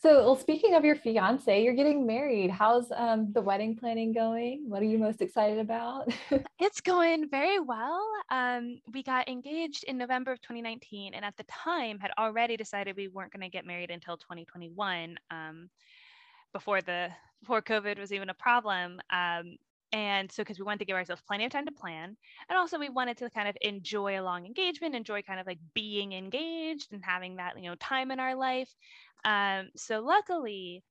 [0.00, 2.50] So, well, speaking of your fiance, you're getting married.
[2.50, 4.64] How's um, the wedding planning going?
[4.68, 6.12] What are you most excited about?
[6.60, 8.00] it's going very well.
[8.30, 12.96] Um, we got engaged in November of 2019, and at the time had already decided
[12.96, 15.18] we weren't going to get married until 2021.
[15.32, 15.68] Um,
[16.52, 17.08] before the
[17.40, 19.00] before COVID was even a problem.
[19.10, 19.56] Um,
[19.92, 22.16] and so because we wanted to give ourselves plenty of time to plan
[22.48, 25.58] and also we wanted to kind of enjoy a long engagement enjoy kind of like
[25.74, 28.68] being engaged and having that you know time in our life
[29.24, 30.82] um, so luckily,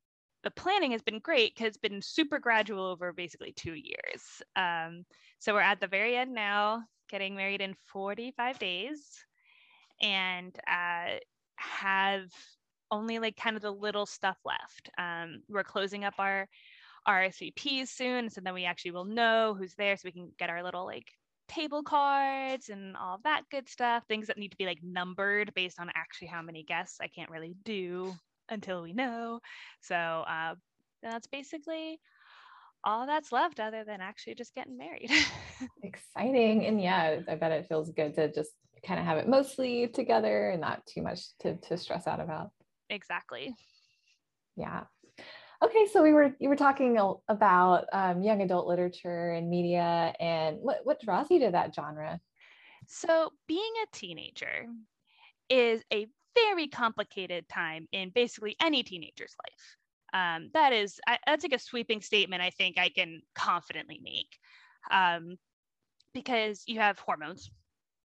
[0.43, 4.41] the planning has been great because it's been super gradual over basically two years.
[4.55, 5.05] Um,
[5.39, 9.01] so we're at the very end now, getting married in 45 days,
[10.01, 11.17] and uh,
[11.55, 12.29] have
[12.91, 14.89] only like kind of the little stuff left.
[14.97, 16.47] Um, we're closing up our
[17.07, 20.63] RSVPs soon, so then we actually will know who's there, so we can get our
[20.63, 21.07] little like
[21.47, 25.79] table cards and all that good stuff, things that need to be like numbered based
[25.79, 28.13] on actually how many guests I can't really do
[28.49, 29.39] until we know.
[29.81, 30.55] So uh,
[31.01, 31.99] that's basically
[32.83, 35.11] all that's left other than actually just getting married.
[35.83, 36.65] Exciting.
[36.65, 38.51] And yeah, I bet it feels good to just
[38.85, 42.51] kind of have it mostly together and not too much to, to stress out about.
[42.89, 43.53] Exactly.
[44.55, 44.83] Yeah.
[45.63, 50.57] Okay, so we were you were talking about um, young adult literature and media, and
[50.61, 52.19] what what draws you to that genre?
[52.87, 54.67] So, being a teenager
[55.49, 59.77] is a very complicated time in basically any teenager's life.
[60.13, 62.43] Um, that is I, that's like a sweeping statement.
[62.43, 64.37] I think I can confidently make,
[64.91, 65.37] um,
[66.13, 67.49] because you have hormones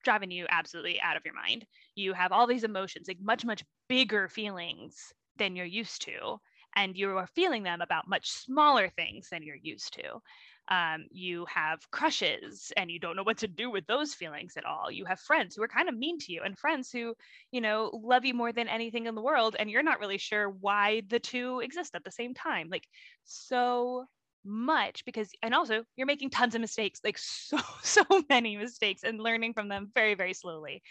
[0.05, 1.65] driving you absolutely out of your mind.
[1.95, 6.39] You have all these emotions, like much much bigger feelings than you're used to
[6.75, 10.21] and you are feeling them about much smaller things than you're used to.
[10.69, 14.63] Um, you have crushes and you don't know what to do with those feelings at
[14.63, 14.89] all.
[14.89, 17.13] You have friends who are kind of mean to you and friends who,
[17.51, 19.55] you know, love you more than anything in the world.
[19.59, 22.69] And you're not really sure why the two exist at the same time.
[22.69, 22.87] Like,
[23.25, 24.05] so
[24.43, 29.21] much because and also you're making tons of mistakes like so so many mistakes and
[29.21, 30.81] learning from them very very slowly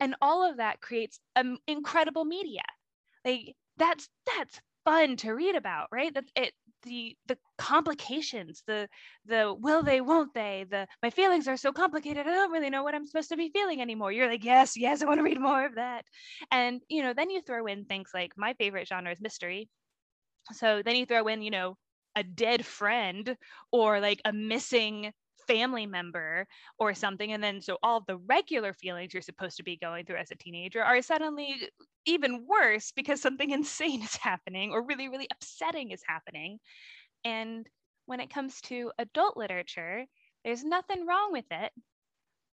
[0.00, 2.62] and all of that creates um, incredible media
[3.24, 6.12] like that's that's fun to read about right?
[6.14, 6.52] That it
[6.84, 8.88] the the complications the
[9.26, 12.82] the will they won't they the my feelings are so complicated i don't really know
[12.82, 14.10] what i'm supposed to be feeling anymore.
[14.12, 16.04] You're like yes yes i want to read more of that.
[16.50, 19.68] And you know then you throw in things like my favorite genre is mystery.
[20.52, 21.76] So then you throw in you know
[22.16, 23.36] a dead friend
[23.70, 25.12] or like a missing
[25.46, 26.46] family member
[26.78, 30.16] or something and then so all the regular feelings you're supposed to be going through
[30.16, 31.68] as a teenager are suddenly
[32.06, 36.58] even worse because something insane is happening or really really upsetting is happening.
[37.24, 37.66] And
[38.06, 40.06] when it comes to adult literature
[40.44, 41.72] there's nothing wrong with it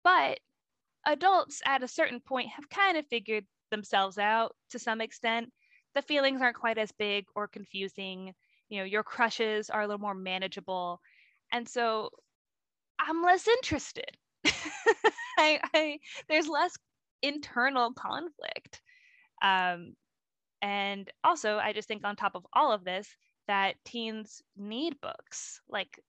[0.04, 0.40] but
[1.06, 5.52] adults at a certain point have kind of figured themselves out to some extent.
[5.96, 8.34] The feelings aren't quite as big or confusing
[8.70, 11.00] you know your crushes are a little more manageable.
[11.52, 12.10] And so
[13.08, 14.18] I'm less interested.
[15.40, 16.76] I, I, there's less
[17.22, 18.82] internal conflict.
[19.42, 19.94] Um,
[20.62, 23.08] and also, I just think on top of all of this,
[23.48, 26.00] that teens need books like,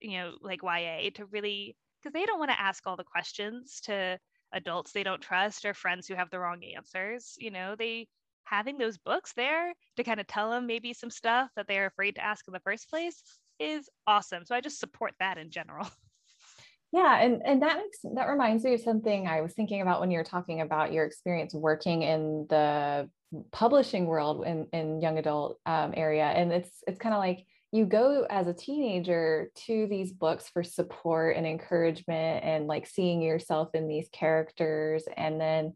[0.00, 3.80] you know, like YA to really, because they don't want to ask all the questions
[3.82, 4.18] to
[4.52, 7.34] adults they don't trust or friends who have the wrong answers.
[7.38, 8.08] You know, they
[8.44, 12.14] having those books there to kind of tell them maybe some stuff that they're afraid
[12.14, 13.22] to ask in the first place
[13.58, 14.44] is awesome.
[14.46, 15.88] So I just support that in general.
[16.92, 20.10] Yeah, and and that makes that reminds me of something I was thinking about when
[20.10, 23.10] you were talking about your experience working in the
[23.52, 27.84] publishing world in in young adult um, area, and it's it's kind of like you
[27.84, 33.74] go as a teenager to these books for support and encouragement and like seeing yourself
[33.74, 35.74] in these characters and then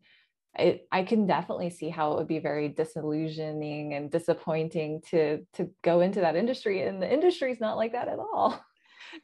[0.59, 5.71] it, I can definitely see how it would be very disillusioning and disappointing to to
[5.83, 8.61] go into that industry and the industry is not like that at all.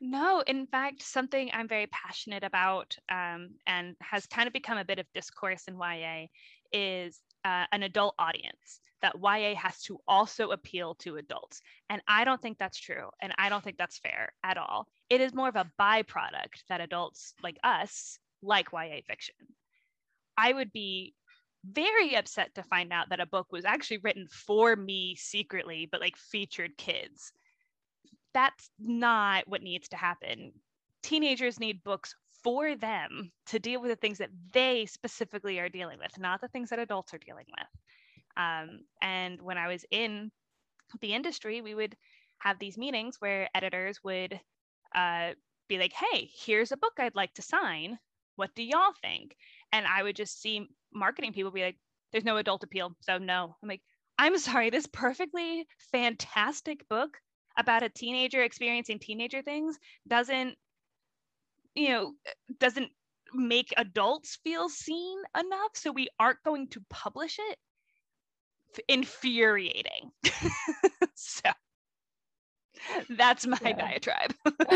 [0.00, 4.84] No, in fact, something I'm very passionate about um, and has kind of become a
[4.84, 6.26] bit of discourse in YA
[6.72, 11.60] is uh, an adult audience that YA has to also appeal to adults.
[11.90, 13.10] And I don't think that's true.
[13.20, 14.88] And I don't think that's fair at all.
[15.10, 19.34] It is more of a byproduct that adults like us like YA fiction.
[20.36, 21.14] I would be
[21.64, 26.00] very upset to find out that a book was actually written for me secretly, but
[26.00, 27.32] like featured kids.
[28.36, 30.52] That's not what needs to happen.
[31.02, 35.98] Teenagers need books for them to deal with the things that they specifically are dealing
[35.98, 37.80] with, not the things that adults are dealing with.
[38.36, 40.30] Um, and when I was in
[41.00, 41.96] the industry, we would
[42.40, 44.38] have these meetings where editors would
[44.94, 45.30] uh,
[45.66, 47.98] be like, hey, here's a book I'd like to sign.
[48.36, 49.34] What do y'all think?
[49.72, 51.78] And I would just see marketing people be like,
[52.12, 52.92] there's no adult appeal.
[53.00, 53.56] So no.
[53.62, 53.82] I'm like,
[54.18, 57.16] I'm sorry, this perfectly fantastic book
[57.56, 60.56] about a teenager experiencing teenager things doesn't,
[61.74, 62.12] you know,
[62.58, 62.90] doesn't
[63.34, 65.70] make adults feel seen enough.
[65.74, 67.58] So we aren't going to publish it.
[68.88, 70.10] Infuriating.
[71.14, 71.50] so
[73.10, 74.34] that's my diatribe.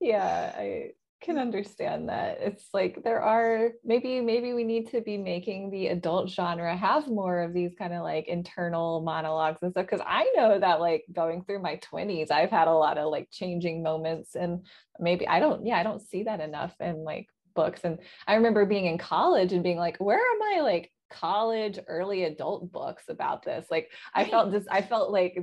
[0.00, 0.90] yeah, I
[1.22, 1.40] can mm.
[1.40, 2.38] understand that.
[2.40, 7.08] It's like there are maybe maybe we need to be making the adult genre have
[7.08, 11.04] more of these kind of like internal monologues and stuff because i know that like
[11.12, 14.66] going through my 20s i've had a lot of like changing moments and
[14.98, 17.80] maybe i don't yeah i don't see that enough in like books.
[17.84, 22.24] And i remember being in college and being like where are my like college early
[22.24, 23.66] adult books about this?
[23.70, 25.38] Like i felt this i felt like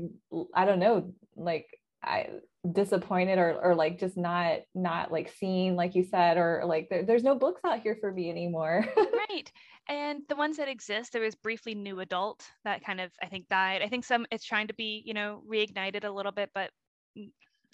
[0.53, 1.67] i don't know like
[2.03, 2.29] I
[2.73, 7.03] disappointed or or like just not not like seen like you said or like there,
[7.03, 8.85] there's no books out here for me anymore.
[9.29, 9.51] Right
[9.87, 13.47] and the ones that exist there was briefly new adult that kind of i think
[13.47, 13.81] died.
[13.81, 16.71] I think some it's trying to be you know reignited a little bit but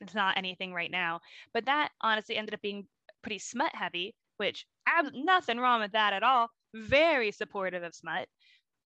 [0.02, 1.22] it's not anything right now.
[1.54, 2.86] But that honestly ended up being
[3.22, 6.50] pretty smut heavy which ab- nothing wrong with that at all.
[6.74, 8.28] Very supportive of smut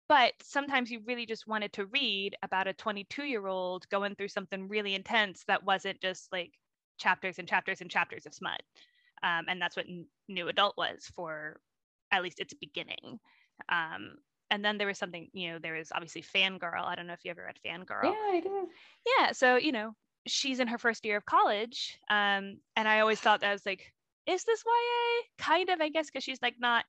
[0.08, 4.28] but sometimes you really just wanted to read about a 22 year old going through
[4.28, 6.52] something really intense that wasn't just like
[6.98, 8.60] chapters and chapters and chapters of smut
[9.22, 11.60] um, and that's what N- new adult was for
[12.10, 13.18] at least its beginning.
[13.68, 14.16] Um,
[14.50, 16.84] and then there was something you know there was obviously fangirl.
[16.84, 18.04] I don't know if you ever read fangirl.
[18.04, 18.52] Yeah i did.
[19.18, 19.94] Yeah so you know
[20.26, 23.92] she's in her first year of college um, and i always thought that was like
[24.26, 26.84] is this ya kind of i guess because she's like not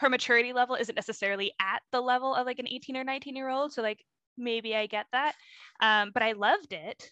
[0.00, 3.50] her maturity level isn't necessarily at the level of like an 18 or 19 year
[3.50, 3.72] old.
[3.72, 4.02] So like
[4.38, 5.34] maybe I get that.
[5.80, 7.10] Um, but I loved it.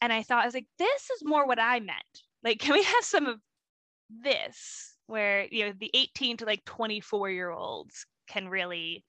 [0.00, 2.22] And I thought I was like, this is more what I meant.
[2.44, 3.40] Like, can we have some of
[4.22, 9.04] this where you know the 18 to like 24 year olds can really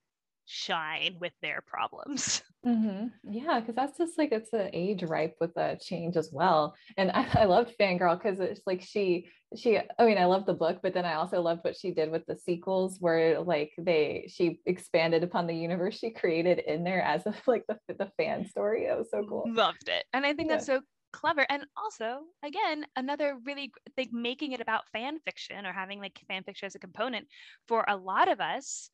[0.51, 2.43] shine with their problems.
[2.63, 3.07] Mm-hmm.
[3.23, 6.75] Yeah, because that's just like it's an age ripe with a change as well.
[6.95, 10.53] And I, I loved Fangirl because it's like she she I mean I love the
[10.53, 14.29] book, but then I also loved what she did with the sequels where like they
[14.31, 18.45] she expanded upon the universe she created in there as a, like the the fan
[18.45, 18.85] story.
[18.85, 19.45] It was so cool.
[19.47, 20.05] Loved it.
[20.13, 20.57] And I think yeah.
[20.57, 25.73] that's so clever and also again another really like making it about fan fiction or
[25.73, 27.27] having like fan fiction as a component
[27.67, 28.91] for a lot of us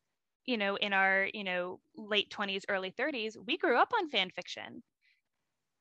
[0.48, 4.30] you know, in our, you know, late 20s, early 30s, we grew up on fan
[4.30, 4.82] fiction.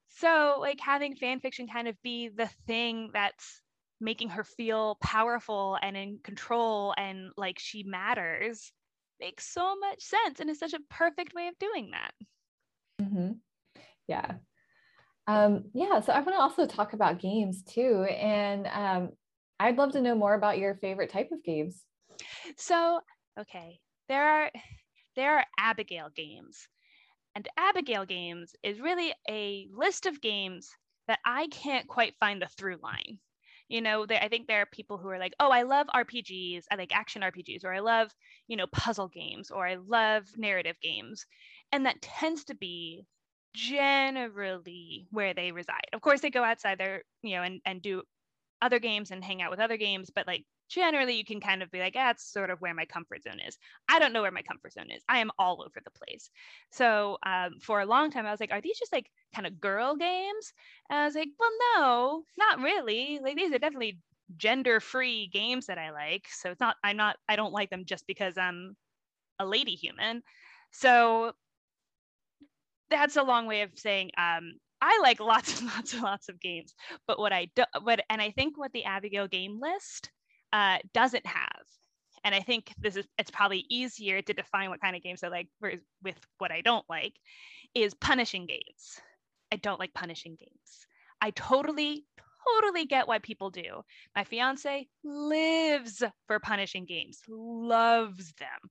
[0.10, 3.62] So, like, having fan fiction kind of be the thing that's
[4.00, 8.72] making her feel powerful and in control and like she matters
[9.20, 12.12] makes so much sense and is such a perfect way of doing that.
[13.02, 13.34] Mm-hmm.
[14.08, 14.38] Yeah.
[15.28, 16.02] Um, yeah.
[16.02, 18.06] So, I want to also talk about games too.
[18.10, 19.12] And um,
[19.60, 21.86] I'd love to know more about your favorite type of games.
[22.58, 23.02] So,
[23.38, 24.52] okay, there are
[25.16, 26.68] there are Abigail games.
[27.36, 30.72] And Abigail games is really a list of games
[31.08, 33.20] that I can't quite find the through line.
[33.70, 36.64] You know, there, I think there are people who are like, oh, I love RPGs,
[36.72, 38.12] I like action RPGs, or I love,
[38.48, 41.26] you know, puzzle games, or I love narrative games.
[41.72, 43.06] And that tends to be
[43.54, 45.88] generally where they reside.
[45.94, 48.04] Of course, they go outside there, you know, and, and do
[48.62, 51.72] other games and hang out with other games, but like generally you can kind of
[51.72, 53.58] be like, that's sort of where my comfort zone is.
[53.90, 55.04] I don't know where my comfort zone is.
[55.08, 56.30] I am all over the place.
[56.72, 59.60] So um, for a long time, I was like, are these just like kind of
[59.60, 60.54] girl games?
[60.90, 63.20] And I was like, well, no, not really.
[63.24, 64.00] Like these are definitely
[64.36, 66.26] gender free games that I like.
[66.30, 68.76] So it's not, I'm not, I don't like them just because I'm
[69.40, 70.22] a lady human.
[70.72, 71.34] So
[72.90, 76.40] that's a long way of saying um, I like lots and lots and lots of
[76.40, 76.74] games.
[77.08, 80.12] But what I do, what, and I think what the Abigail game list
[80.54, 81.64] uh, doesn't have,
[82.24, 85.28] and I think this is, it's probably easier to define what kind of games I
[85.28, 87.14] like with what I don't like,
[87.74, 89.00] is punishing games.
[89.52, 90.88] I don't like punishing games.
[91.22, 92.06] I totally,
[92.62, 93.82] totally get why people do.
[94.16, 98.70] My fiance lives for punishing games, loves them.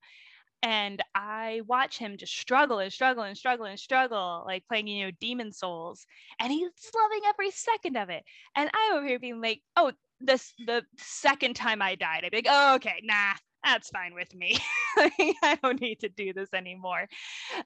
[0.63, 5.05] And I watch him just struggle and struggle and struggle and struggle, like playing, you
[5.05, 6.07] know, Demon's Souls.
[6.41, 8.25] And he's loving every second of it.
[8.57, 12.39] And I'm over here being like, oh, this the second time I died, I'd be
[12.39, 14.59] like, oh, okay, nah, that's fine with me.
[14.97, 17.07] I don't need to do this anymore.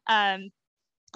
[0.07, 0.51] Um,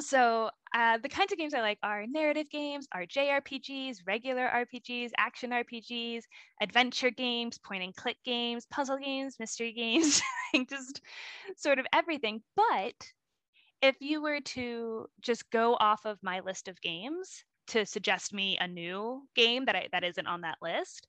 [0.01, 5.11] so uh, the kinds of games I like are narrative games, are JRPGs, regular RPGs,
[5.17, 6.23] action RPGs,
[6.61, 10.21] adventure games, point and click games, puzzle games, mystery games,
[10.69, 11.01] just
[11.57, 12.43] sort of everything.
[12.57, 12.95] But
[13.83, 18.59] if you were to just go off of my list of games to suggest me
[18.61, 21.07] a new game that I, that isn't on that list,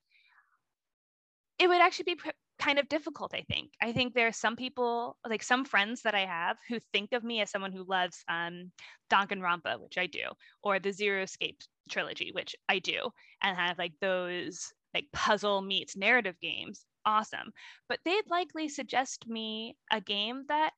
[1.59, 2.19] it would actually be
[2.59, 6.15] kind of difficult i think i think there are some people like some friends that
[6.15, 8.71] i have who think of me as someone who loves um
[9.11, 10.23] danganronpa which i do
[10.63, 11.57] or the zero escape
[11.89, 13.09] trilogy which i do
[13.43, 17.51] and have like those like puzzle meets narrative games awesome
[17.89, 20.71] but they'd likely suggest me a game that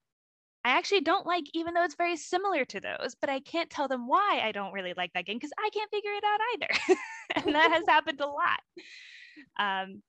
[0.65, 3.87] I actually don't like, even though it's very similar to those, but I can't tell
[3.87, 6.97] them why I don't really like that game because I can't figure it out either.
[7.45, 8.59] and that has happened a lot.
[9.57, 10.01] Um,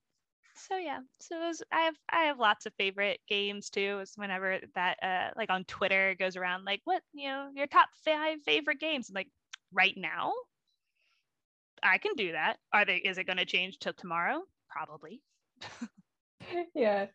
[0.69, 0.99] so yeah.
[1.21, 5.31] So was, i have i have lots of favorite games too it's whenever that uh
[5.37, 9.09] like on twitter goes around like what you know your top five favorite games?
[9.09, 9.29] I'm like
[9.73, 10.33] right now?
[11.83, 12.57] I can do that.
[12.73, 14.43] Are they is it going to change till tomorrow?
[14.69, 15.21] Probably.
[16.75, 17.07] Yeah.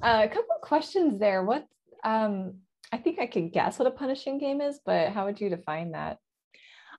[0.00, 1.44] Uh, a couple of questions there.
[1.44, 1.66] What
[2.02, 2.54] um
[2.92, 5.92] i think i could guess what a punishing game is but how would you define
[5.92, 6.18] that?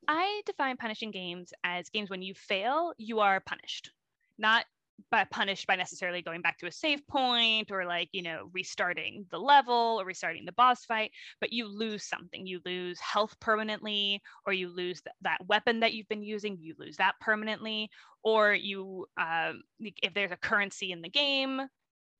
[0.08, 3.92] I define punishing games as games when you fail you are punished.
[4.38, 4.66] Not
[5.10, 9.26] by punished by necessarily going back to a save point or like you know restarting
[9.32, 12.46] the level or restarting the boss fight but you lose something.
[12.46, 16.76] You lose health permanently or you lose th- that weapon that you've been using you
[16.78, 17.90] lose that permanently
[18.24, 21.62] or you um, if there's a currency in the game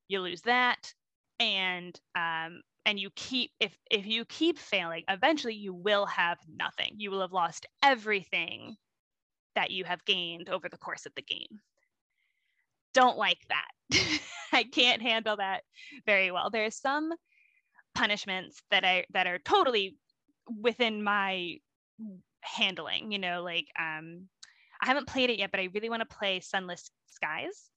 [0.08, 0.94] you lose that
[1.40, 6.94] and um, and you keep if if you keep failing eventually you will have nothing.
[6.98, 8.76] You will have lost everything
[9.56, 11.60] that you have gained over the course of the game
[12.94, 13.68] don't like that.
[14.54, 15.64] I can't handle that
[16.06, 16.50] very well.
[16.50, 17.12] There's some
[17.96, 19.98] punishments that I that are totally
[20.62, 21.58] within my
[22.42, 24.28] handling, you know, like um
[24.82, 27.70] I haven't played it yet, but I really want to play Sunless Skies.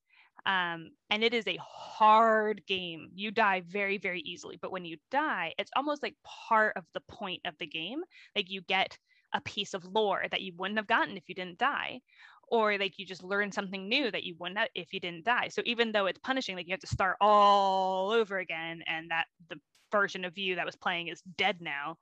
[0.46, 3.10] Um, and it is a hard game.
[3.14, 4.58] You die very, very easily.
[4.60, 8.00] But when you die, it's almost like part of the point of the game.
[8.34, 8.96] Like you get
[9.34, 12.00] a piece of lore that you wouldn't have gotten if you didn't die
[12.48, 15.48] or like you just learn something new that you wouldn't if you didn't die.
[15.48, 19.26] So even though it's punishing like you have to start all over again and that
[19.48, 19.56] the
[19.92, 21.96] version of you that was playing is dead now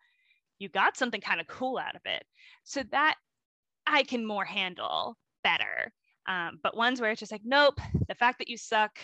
[0.59, 2.25] you got something kind of cool out of it.
[2.65, 3.17] So that
[3.87, 5.93] i can more handle better.
[6.27, 8.97] Um, but ones where it's just like nope the fact that you suck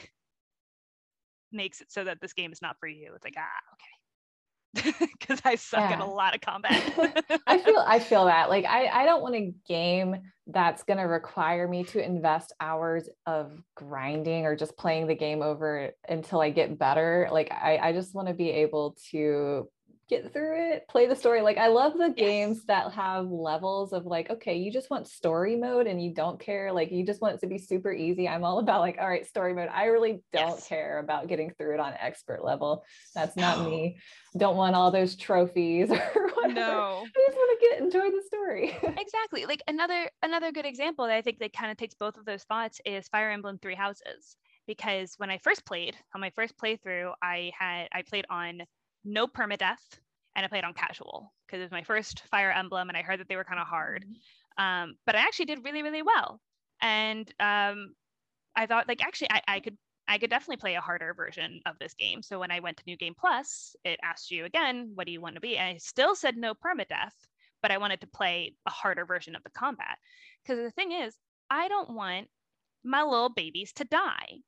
[1.50, 3.12] makes it so that this game is not for you.
[3.14, 3.97] It's like ah okay
[4.74, 5.96] because I suck yeah.
[5.96, 6.82] at a lot of combat.
[7.46, 10.16] I feel I feel that like I I don't want a game
[10.46, 15.42] that's going to require me to invest hours of grinding or just playing the game
[15.42, 17.28] over until I get better.
[17.30, 19.68] Like I I just want to be able to
[20.08, 21.42] get through it, play the story.
[21.42, 22.16] Like I love the yes.
[22.16, 26.40] games that have levels of like, okay, you just want story mode and you don't
[26.40, 26.72] care.
[26.72, 28.28] Like you just want it to be super easy.
[28.28, 29.68] I'm all about like, all right, story mode.
[29.72, 30.68] I really don't yes.
[30.68, 32.84] care about getting through it on expert level.
[33.14, 33.70] That's not no.
[33.70, 33.98] me.
[34.36, 36.54] Don't want all those trophies or whatever.
[36.54, 37.04] No.
[37.04, 38.76] I just want to get enjoy the story.
[38.98, 39.46] exactly.
[39.46, 42.44] Like another another good example that I think that kind of takes both of those
[42.44, 44.36] thoughts is Fire Emblem Three Houses.
[44.66, 48.62] Because when I first played, on my first playthrough, I had I played on
[49.08, 49.98] no permadeath,
[50.36, 53.20] and I played on casual because it was my first Fire Emblem, and I heard
[53.20, 54.04] that they were kind of hard.
[54.04, 54.64] Mm-hmm.
[54.64, 56.40] Um, but I actually did really, really well,
[56.80, 57.94] and um,
[58.56, 59.76] I thought like actually I, I could
[60.08, 62.22] I could definitely play a harder version of this game.
[62.22, 65.20] So when I went to New Game Plus, it asked you again, what do you
[65.20, 65.58] want to be?
[65.58, 67.12] And I still said no permadeath,
[67.60, 69.98] but I wanted to play a harder version of the combat.
[70.42, 71.14] Because the thing is,
[71.50, 72.28] I don't want
[72.84, 74.38] my little babies to die.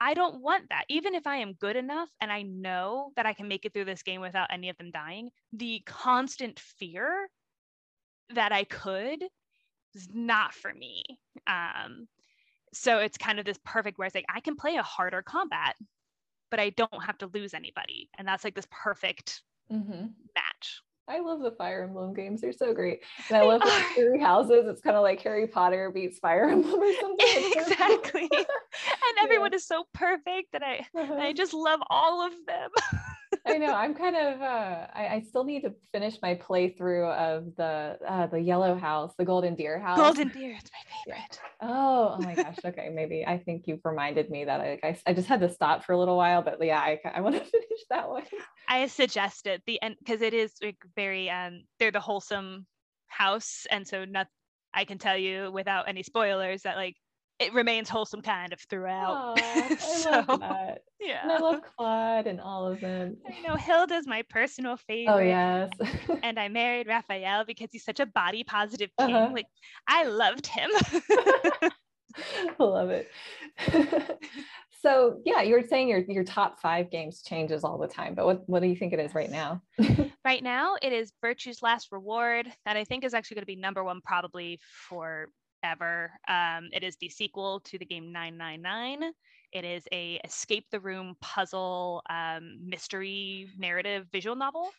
[0.00, 0.84] I don't want that.
[0.88, 3.86] Even if I am good enough and I know that I can make it through
[3.86, 7.28] this game without any of them dying, the constant fear
[8.34, 9.24] that I could
[9.94, 11.02] is not for me.
[11.46, 12.06] Um,
[12.72, 15.74] so it's kind of this perfect where it's like I can play a harder combat,
[16.50, 19.42] but I don't have to lose anybody, and that's like this perfect
[19.72, 20.06] mm-hmm.
[20.34, 20.82] match.
[21.08, 22.42] I love the Fire Emblem games.
[22.42, 23.00] They're so great.
[23.28, 24.66] And I love the three houses.
[24.68, 27.52] It's kind of like Harry Potter beats Fire Emblem or something.
[27.56, 28.28] exactly.
[28.32, 28.46] and
[29.22, 29.56] everyone yeah.
[29.56, 31.14] is so perfect that I uh-huh.
[31.14, 32.70] I just love all of them.
[33.48, 33.72] I know.
[33.72, 34.40] I'm kind of.
[34.40, 39.14] Uh, I, I, still need to finish my playthrough of the uh, the Yellow House,
[39.18, 39.98] the Golden Deer House.
[39.98, 41.40] Golden Deer, it's my favorite.
[41.60, 42.56] Oh, oh my gosh.
[42.64, 45.84] Okay, maybe I think you've reminded me that I, I, I just had to stop
[45.84, 48.24] for a little while, but yeah, I, I want to finish that one.
[48.68, 52.66] I suggested the end because it is like very um they're the wholesome
[53.08, 54.28] house, and so not
[54.74, 56.96] I can tell you without any spoilers that like
[57.38, 59.38] it remains wholesome kind of throughout.
[59.78, 60.78] So, I love that.
[61.00, 61.22] Yeah.
[61.22, 63.16] And I love Claude and all of them.
[63.26, 65.12] I know Hilda's my personal favorite.
[65.12, 65.70] Oh yes.
[66.22, 69.14] and I married Raphael because he's such a body positive king.
[69.14, 69.32] Uh-huh.
[69.32, 69.46] Like
[69.86, 70.70] I loved him.
[70.72, 71.70] I
[72.58, 73.08] love it.
[74.82, 78.26] so yeah, you were saying your your top five games changes all the time, but
[78.26, 79.62] what, what do you think it is right now?
[80.24, 83.56] right now it is Virtue's Last Reward that I think is actually going to be
[83.56, 84.58] number one probably
[84.88, 85.28] for
[85.62, 86.10] ever.
[86.28, 89.12] Um, it is the sequel to the game 999.
[89.52, 94.70] It is a escape the room puzzle um, mystery narrative visual novel.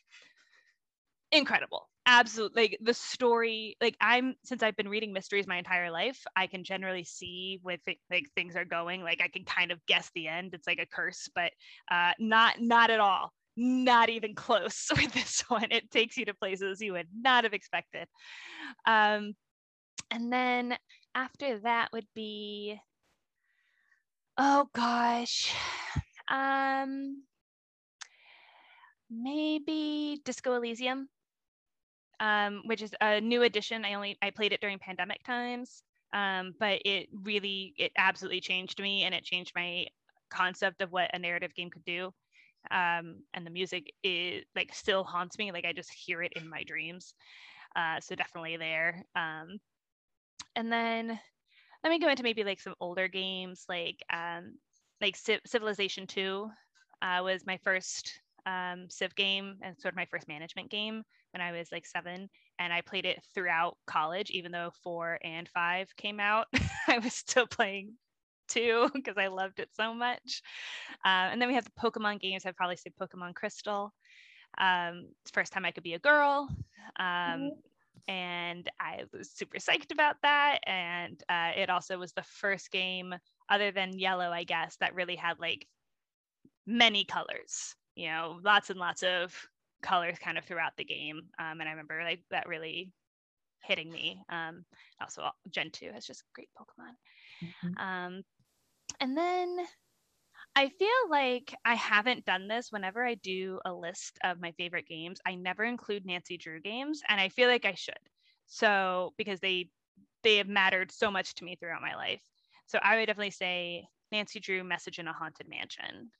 [1.31, 1.87] Incredible.
[2.05, 2.61] Absolutely.
[2.63, 6.63] Like the story, like I'm since I've been reading mysteries my entire life, I can
[6.63, 9.03] generally see where th- like things are going.
[9.03, 10.55] Like I can kind of guess the end.
[10.55, 11.51] It's like a curse, but
[11.91, 15.67] uh, not not at all not even close with this one.
[15.71, 18.07] It takes you to places you would not have expected.
[18.85, 19.33] Um,
[20.11, 20.77] and then
[21.15, 22.79] after that would be,
[24.37, 25.53] oh gosh,
[26.29, 27.23] um,
[29.09, 31.09] maybe Disco Elysium,
[32.19, 33.85] um, which is a new edition.
[33.85, 35.83] I only I played it during pandemic times,
[36.13, 39.87] um, but it really it absolutely changed me, and it changed my
[40.29, 42.11] concept of what a narrative game could do.
[42.71, 45.51] Um, and the music is like still haunts me.
[45.51, 47.13] Like I just hear it in my dreams.
[47.75, 49.03] Uh, so definitely there.
[49.15, 49.59] Um,
[50.55, 51.19] and then
[51.83, 54.55] let me go into maybe like some older games like um,
[55.01, 55.15] like
[55.45, 56.49] Civilization 2
[57.01, 61.41] uh, was my first um, Civ game and sort of my first management game when
[61.41, 62.29] I was like seven.
[62.59, 66.47] And I played it throughout college, even though four and five came out.
[66.87, 67.93] I was still playing
[68.49, 70.41] two because I loved it so much.
[71.05, 72.45] Uh, and then we have the Pokemon games.
[72.45, 73.93] I'd probably say Pokemon Crystal.
[74.57, 76.49] Um, first time I could be a girl.
[76.99, 77.59] Um, mm-hmm
[78.07, 80.59] and I was super psyched about that.
[80.65, 83.15] And uh, it also was the first game,
[83.49, 85.67] other than Yellow, I guess, that really had like
[86.65, 87.75] many colors.
[87.95, 89.35] You know, lots and lots of
[89.81, 91.21] colors kind of throughout the game.
[91.39, 92.91] Um, and I remember like that really
[93.63, 94.21] hitting me.
[94.29, 94.65] Um,
[95.01, 96.93] also, Gen 2 has just great Pokemon.
[97.43, 97.77] Mm-hmm.
[97.77, 98.21] Um,
[98.99, 99.57] and then
[100.55, 104.87] I feel like I haven't done this whenever I do a list of my favorite
[104.87, 105.19] games.
[105.25, 107.99] I never include Nancy Drew games, and I feel like I should.
[108.47, 109.69] So because they
[110.23, 112.21] they have mattered so much to me throughout my life.
[112.67, 116.11] So I would definitely say Nancy Drew Message in a Haunted Mansion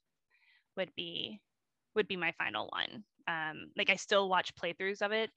[0.76, 1.40] would be
[1.94, 3.04] would be my final one.
[3.26, 5.30] Um, like I still watch playthroughs of it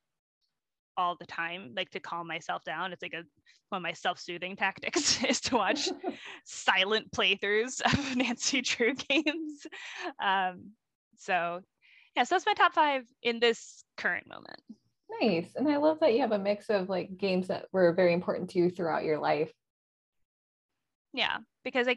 [0.97, 2.93] all the time, like to calm myself down.
[2.93, 3.23] It's like a
[3.69, 5.89] one of my self-soothing tactics is to watch
[6.45, 9.65] silent playthroughs of Nancy Drew games.
[10.23, 10.71] Um,
[11.17, 11.61] so
[12.15, 14.61] yeah, so that's my top five in this current moment.
[15.21, 15.53] Nice.
[15.55, 18.49] And I love that you have a mix of like games that were very important
[18.51, 19.51] to you throughout your life.
[21.13, 21.95] Yeah, because I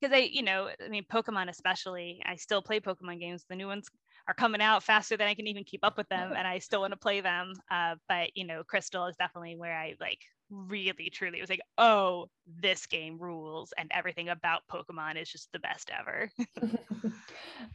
[0.00, 3.44] because I, you know, I mean, Pokemon especially, I still play Pokemon games.
[3.48, 3.88] The new ones
[4.32, 6.80] are coming out faster than I can even keep up with them, and I still
[6.80, 7.52] want to play them.
[7.70, 10.20] Uh, but you know, Crystal is definitely where I like
[10.50, 15.58] really truly was like, oh, this game rules, and everything about Pokemon is just the
[15.58, 16.30] best ever.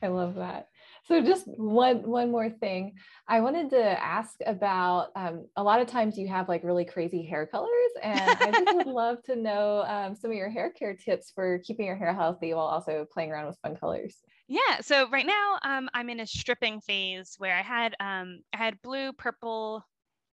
[0.01, 0.69] I love that.
[1.07, 2.95] So just one one more thing,
[3.27, 5.09] I wanted to ask about.
[5.15, 8.75] Um, a lot of times you have like really crazy hair colors, and I just
[8.75, 12.13] would love to know um, some of your hair care tips for keeping your hair
[12.13, 14.17] healthy while also playing around with fun colors.
[14.49, 14.81] Yeah.
[14.81, 18.81] So right now, um, I'm in a stripping phase where I had um, I had
[18.81, 19.85] blue, purple,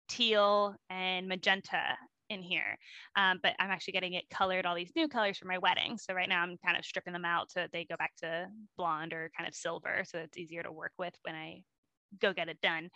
[0.07, 1.97] teal, and magenta
[2.31, 2.77] in here.
[3.15, 5.97] Um, but I'm actually getting it colored all these new colors for my wedding.
[5.97, 8.47] So right now I'm kind of stripping them out so that they go back to
[8.77, 11.63] blonde or kind of silver, so it's easier to work with when I
[12.19, 12.89] go get it done.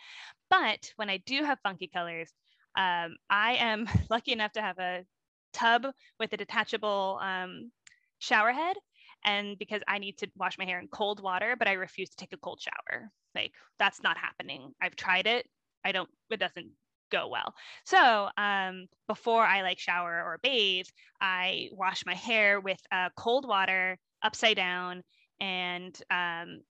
[0.50, 2.32] But when I do have funky colors,
[2.76, 5.04] um, I am lucky enough to have a
[5.52, 5.86] tub
[6.18, 7.70] with a detachable um,
[8.18, 8.76] shower head
[9.24, 12.16] and because I need to wash my hair in cold water, but I refuse to
[12.16, 13.10] take a cold shower.
[13.34, 14.72] Like that's not happening.
[14.80, 15.46] I've tried it.
[15.84, 16.70] I don't, it doesn't
[17.10, 17.54] go well.
[17.84, 20.86] So um, before I like shower or bathe,
[21.20, 25.02] I wash my hair with uh, cold water upside down
[25.40, 26.60] and um,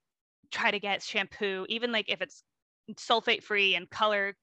[0.51, 2.43] try to get shampoo, even like if it's
[2.97, 4.37] sulfate free and color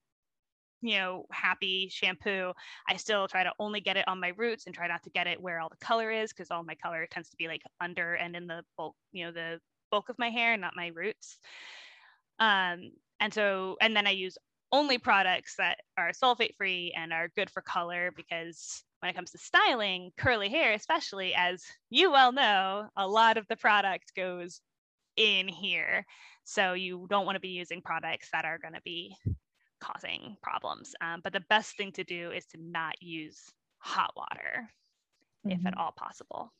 [0.82, 2.52] you know happy shampoo
[2.86, 5.26] i still try to only get it on my roots and try not to get
[5.26, 8.14] it where all the color is because all my color tends to be like under
[8.14, 9.58] and in the bulk you know the
[9.90, 11.38] bulk of my hair not my roots
[12.38, 12.90] um
[13.20, 14.36] and so and then i use
[14.74, 19.30] only products that are sulfate free and are good for color because when it comes
[19.30, 24.60] to styling curly hair especially as you well know a lot of the product goes
[25.16, 26.04] in here
[26.42, 29.16] so you don't want to be using products that are going to be
[29.80, 34.68] causing problems um, but the best thing to do is to not use hot water
[35.46, 35.52] mm-hmm.
[35.52, 35.80] if at mm-hmm.
[35.80, 36.52] all possible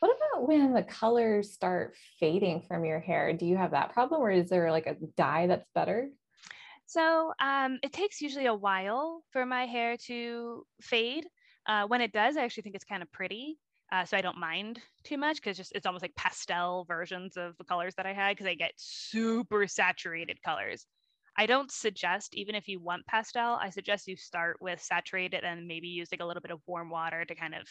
[0.00, 4.20] what about when the colors start fading from your hair do you have that problem
[4.20, 6.08] or is there like a dye that's better
[6.92, 11.26] so um, it takes usually a while for my hair to fade.
[11.66, 13.58] Uh, when it does, I actually think it's kind of pretty.
[13.90, 17.56] Uh, so I don't mind too much because just it's almost like pastel versions of
[17.56, 20.86] the colors that I had because I get super saturated colors.
[21.36, 25.66] I don't suggest, even if you want pastel, I suggest you start with saturated and
[25.66, 27.66] maybe use like a little bit of warm water to kind of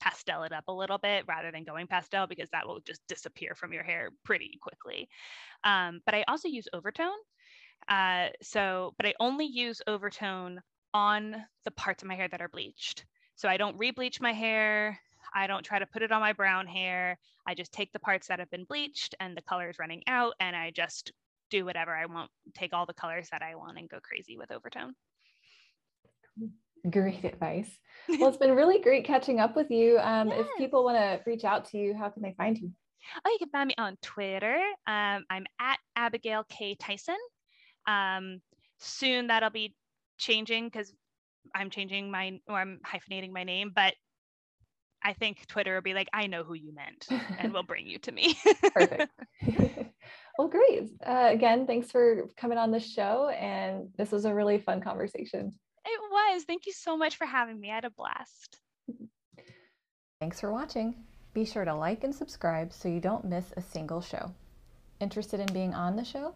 [0.00, 3.54] pastel it up a little bit rather than going pastel because that will just disappear
[3.54, 5.08] from your hair pretty quickly.
[5.64, 7.18] Um, but I also use overtone.
[7.88, 10.60] Uh, so, but I only use overtone
[10.94, 13.04] on the parts of my hair that are bleached.
[13.36, 14.98] So I don't re-bleach my hair.
[15.34, 17.18] I don't try to put it on my brown hair.
[17.46, 20.34] I just take the parts that have been bleached and the color is running out,
[20.40, 21.12] and I just
[21.50, 24.52] do whatever I want, take all the colors that I want and go crazy with
[24.52, 24.94] overtone.
[26.88, 27.70] Great advice.
[28.08, 29.98] Well, it's been really great catching up with you.
[29.98, 30.40] Um, yes.
[30.40, 32.70] If people want to reach out to you, how can they find you?
[33.24, 34.56] Oh, you can find me on Twitter.
[34.86, 36.74] Um, I'm at Abigail K.
[36.76, 37.16] Tyson.
[37.86, 38.40] Um,
[38.78, 39.74] soon that'll be
[40.18, 40.92] changing because
[41.54, 43.94] I'm changing my or I'm hyphenating my name, but
[45.02, 47.08] I think Twitter will be like, I know who you meant,
[47.38, 48.38] and will bring you to me.
[48.74, 49.12] Perfect.
[50.38, 50.90] well, great.
[51.04, 55.54] Uh, again, thanks for coming on the show, and this was a really fun conversation.
[55.86, 56.44] It was.
[56.44, 57.70] Thank you so much for having me.
[57.70, 58.58] I had a blast.
[60.20, 60.94] Thanks for watching.
[61.32, 64.32] Be sure to like and subscribe so you don't miss a single show.
[65.00, 66.34] Interested in being on the show?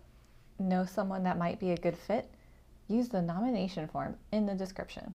[0.59, 2.31] Know someone that might be a good fit,
[2.89, 5.14] use the nomination form in the description.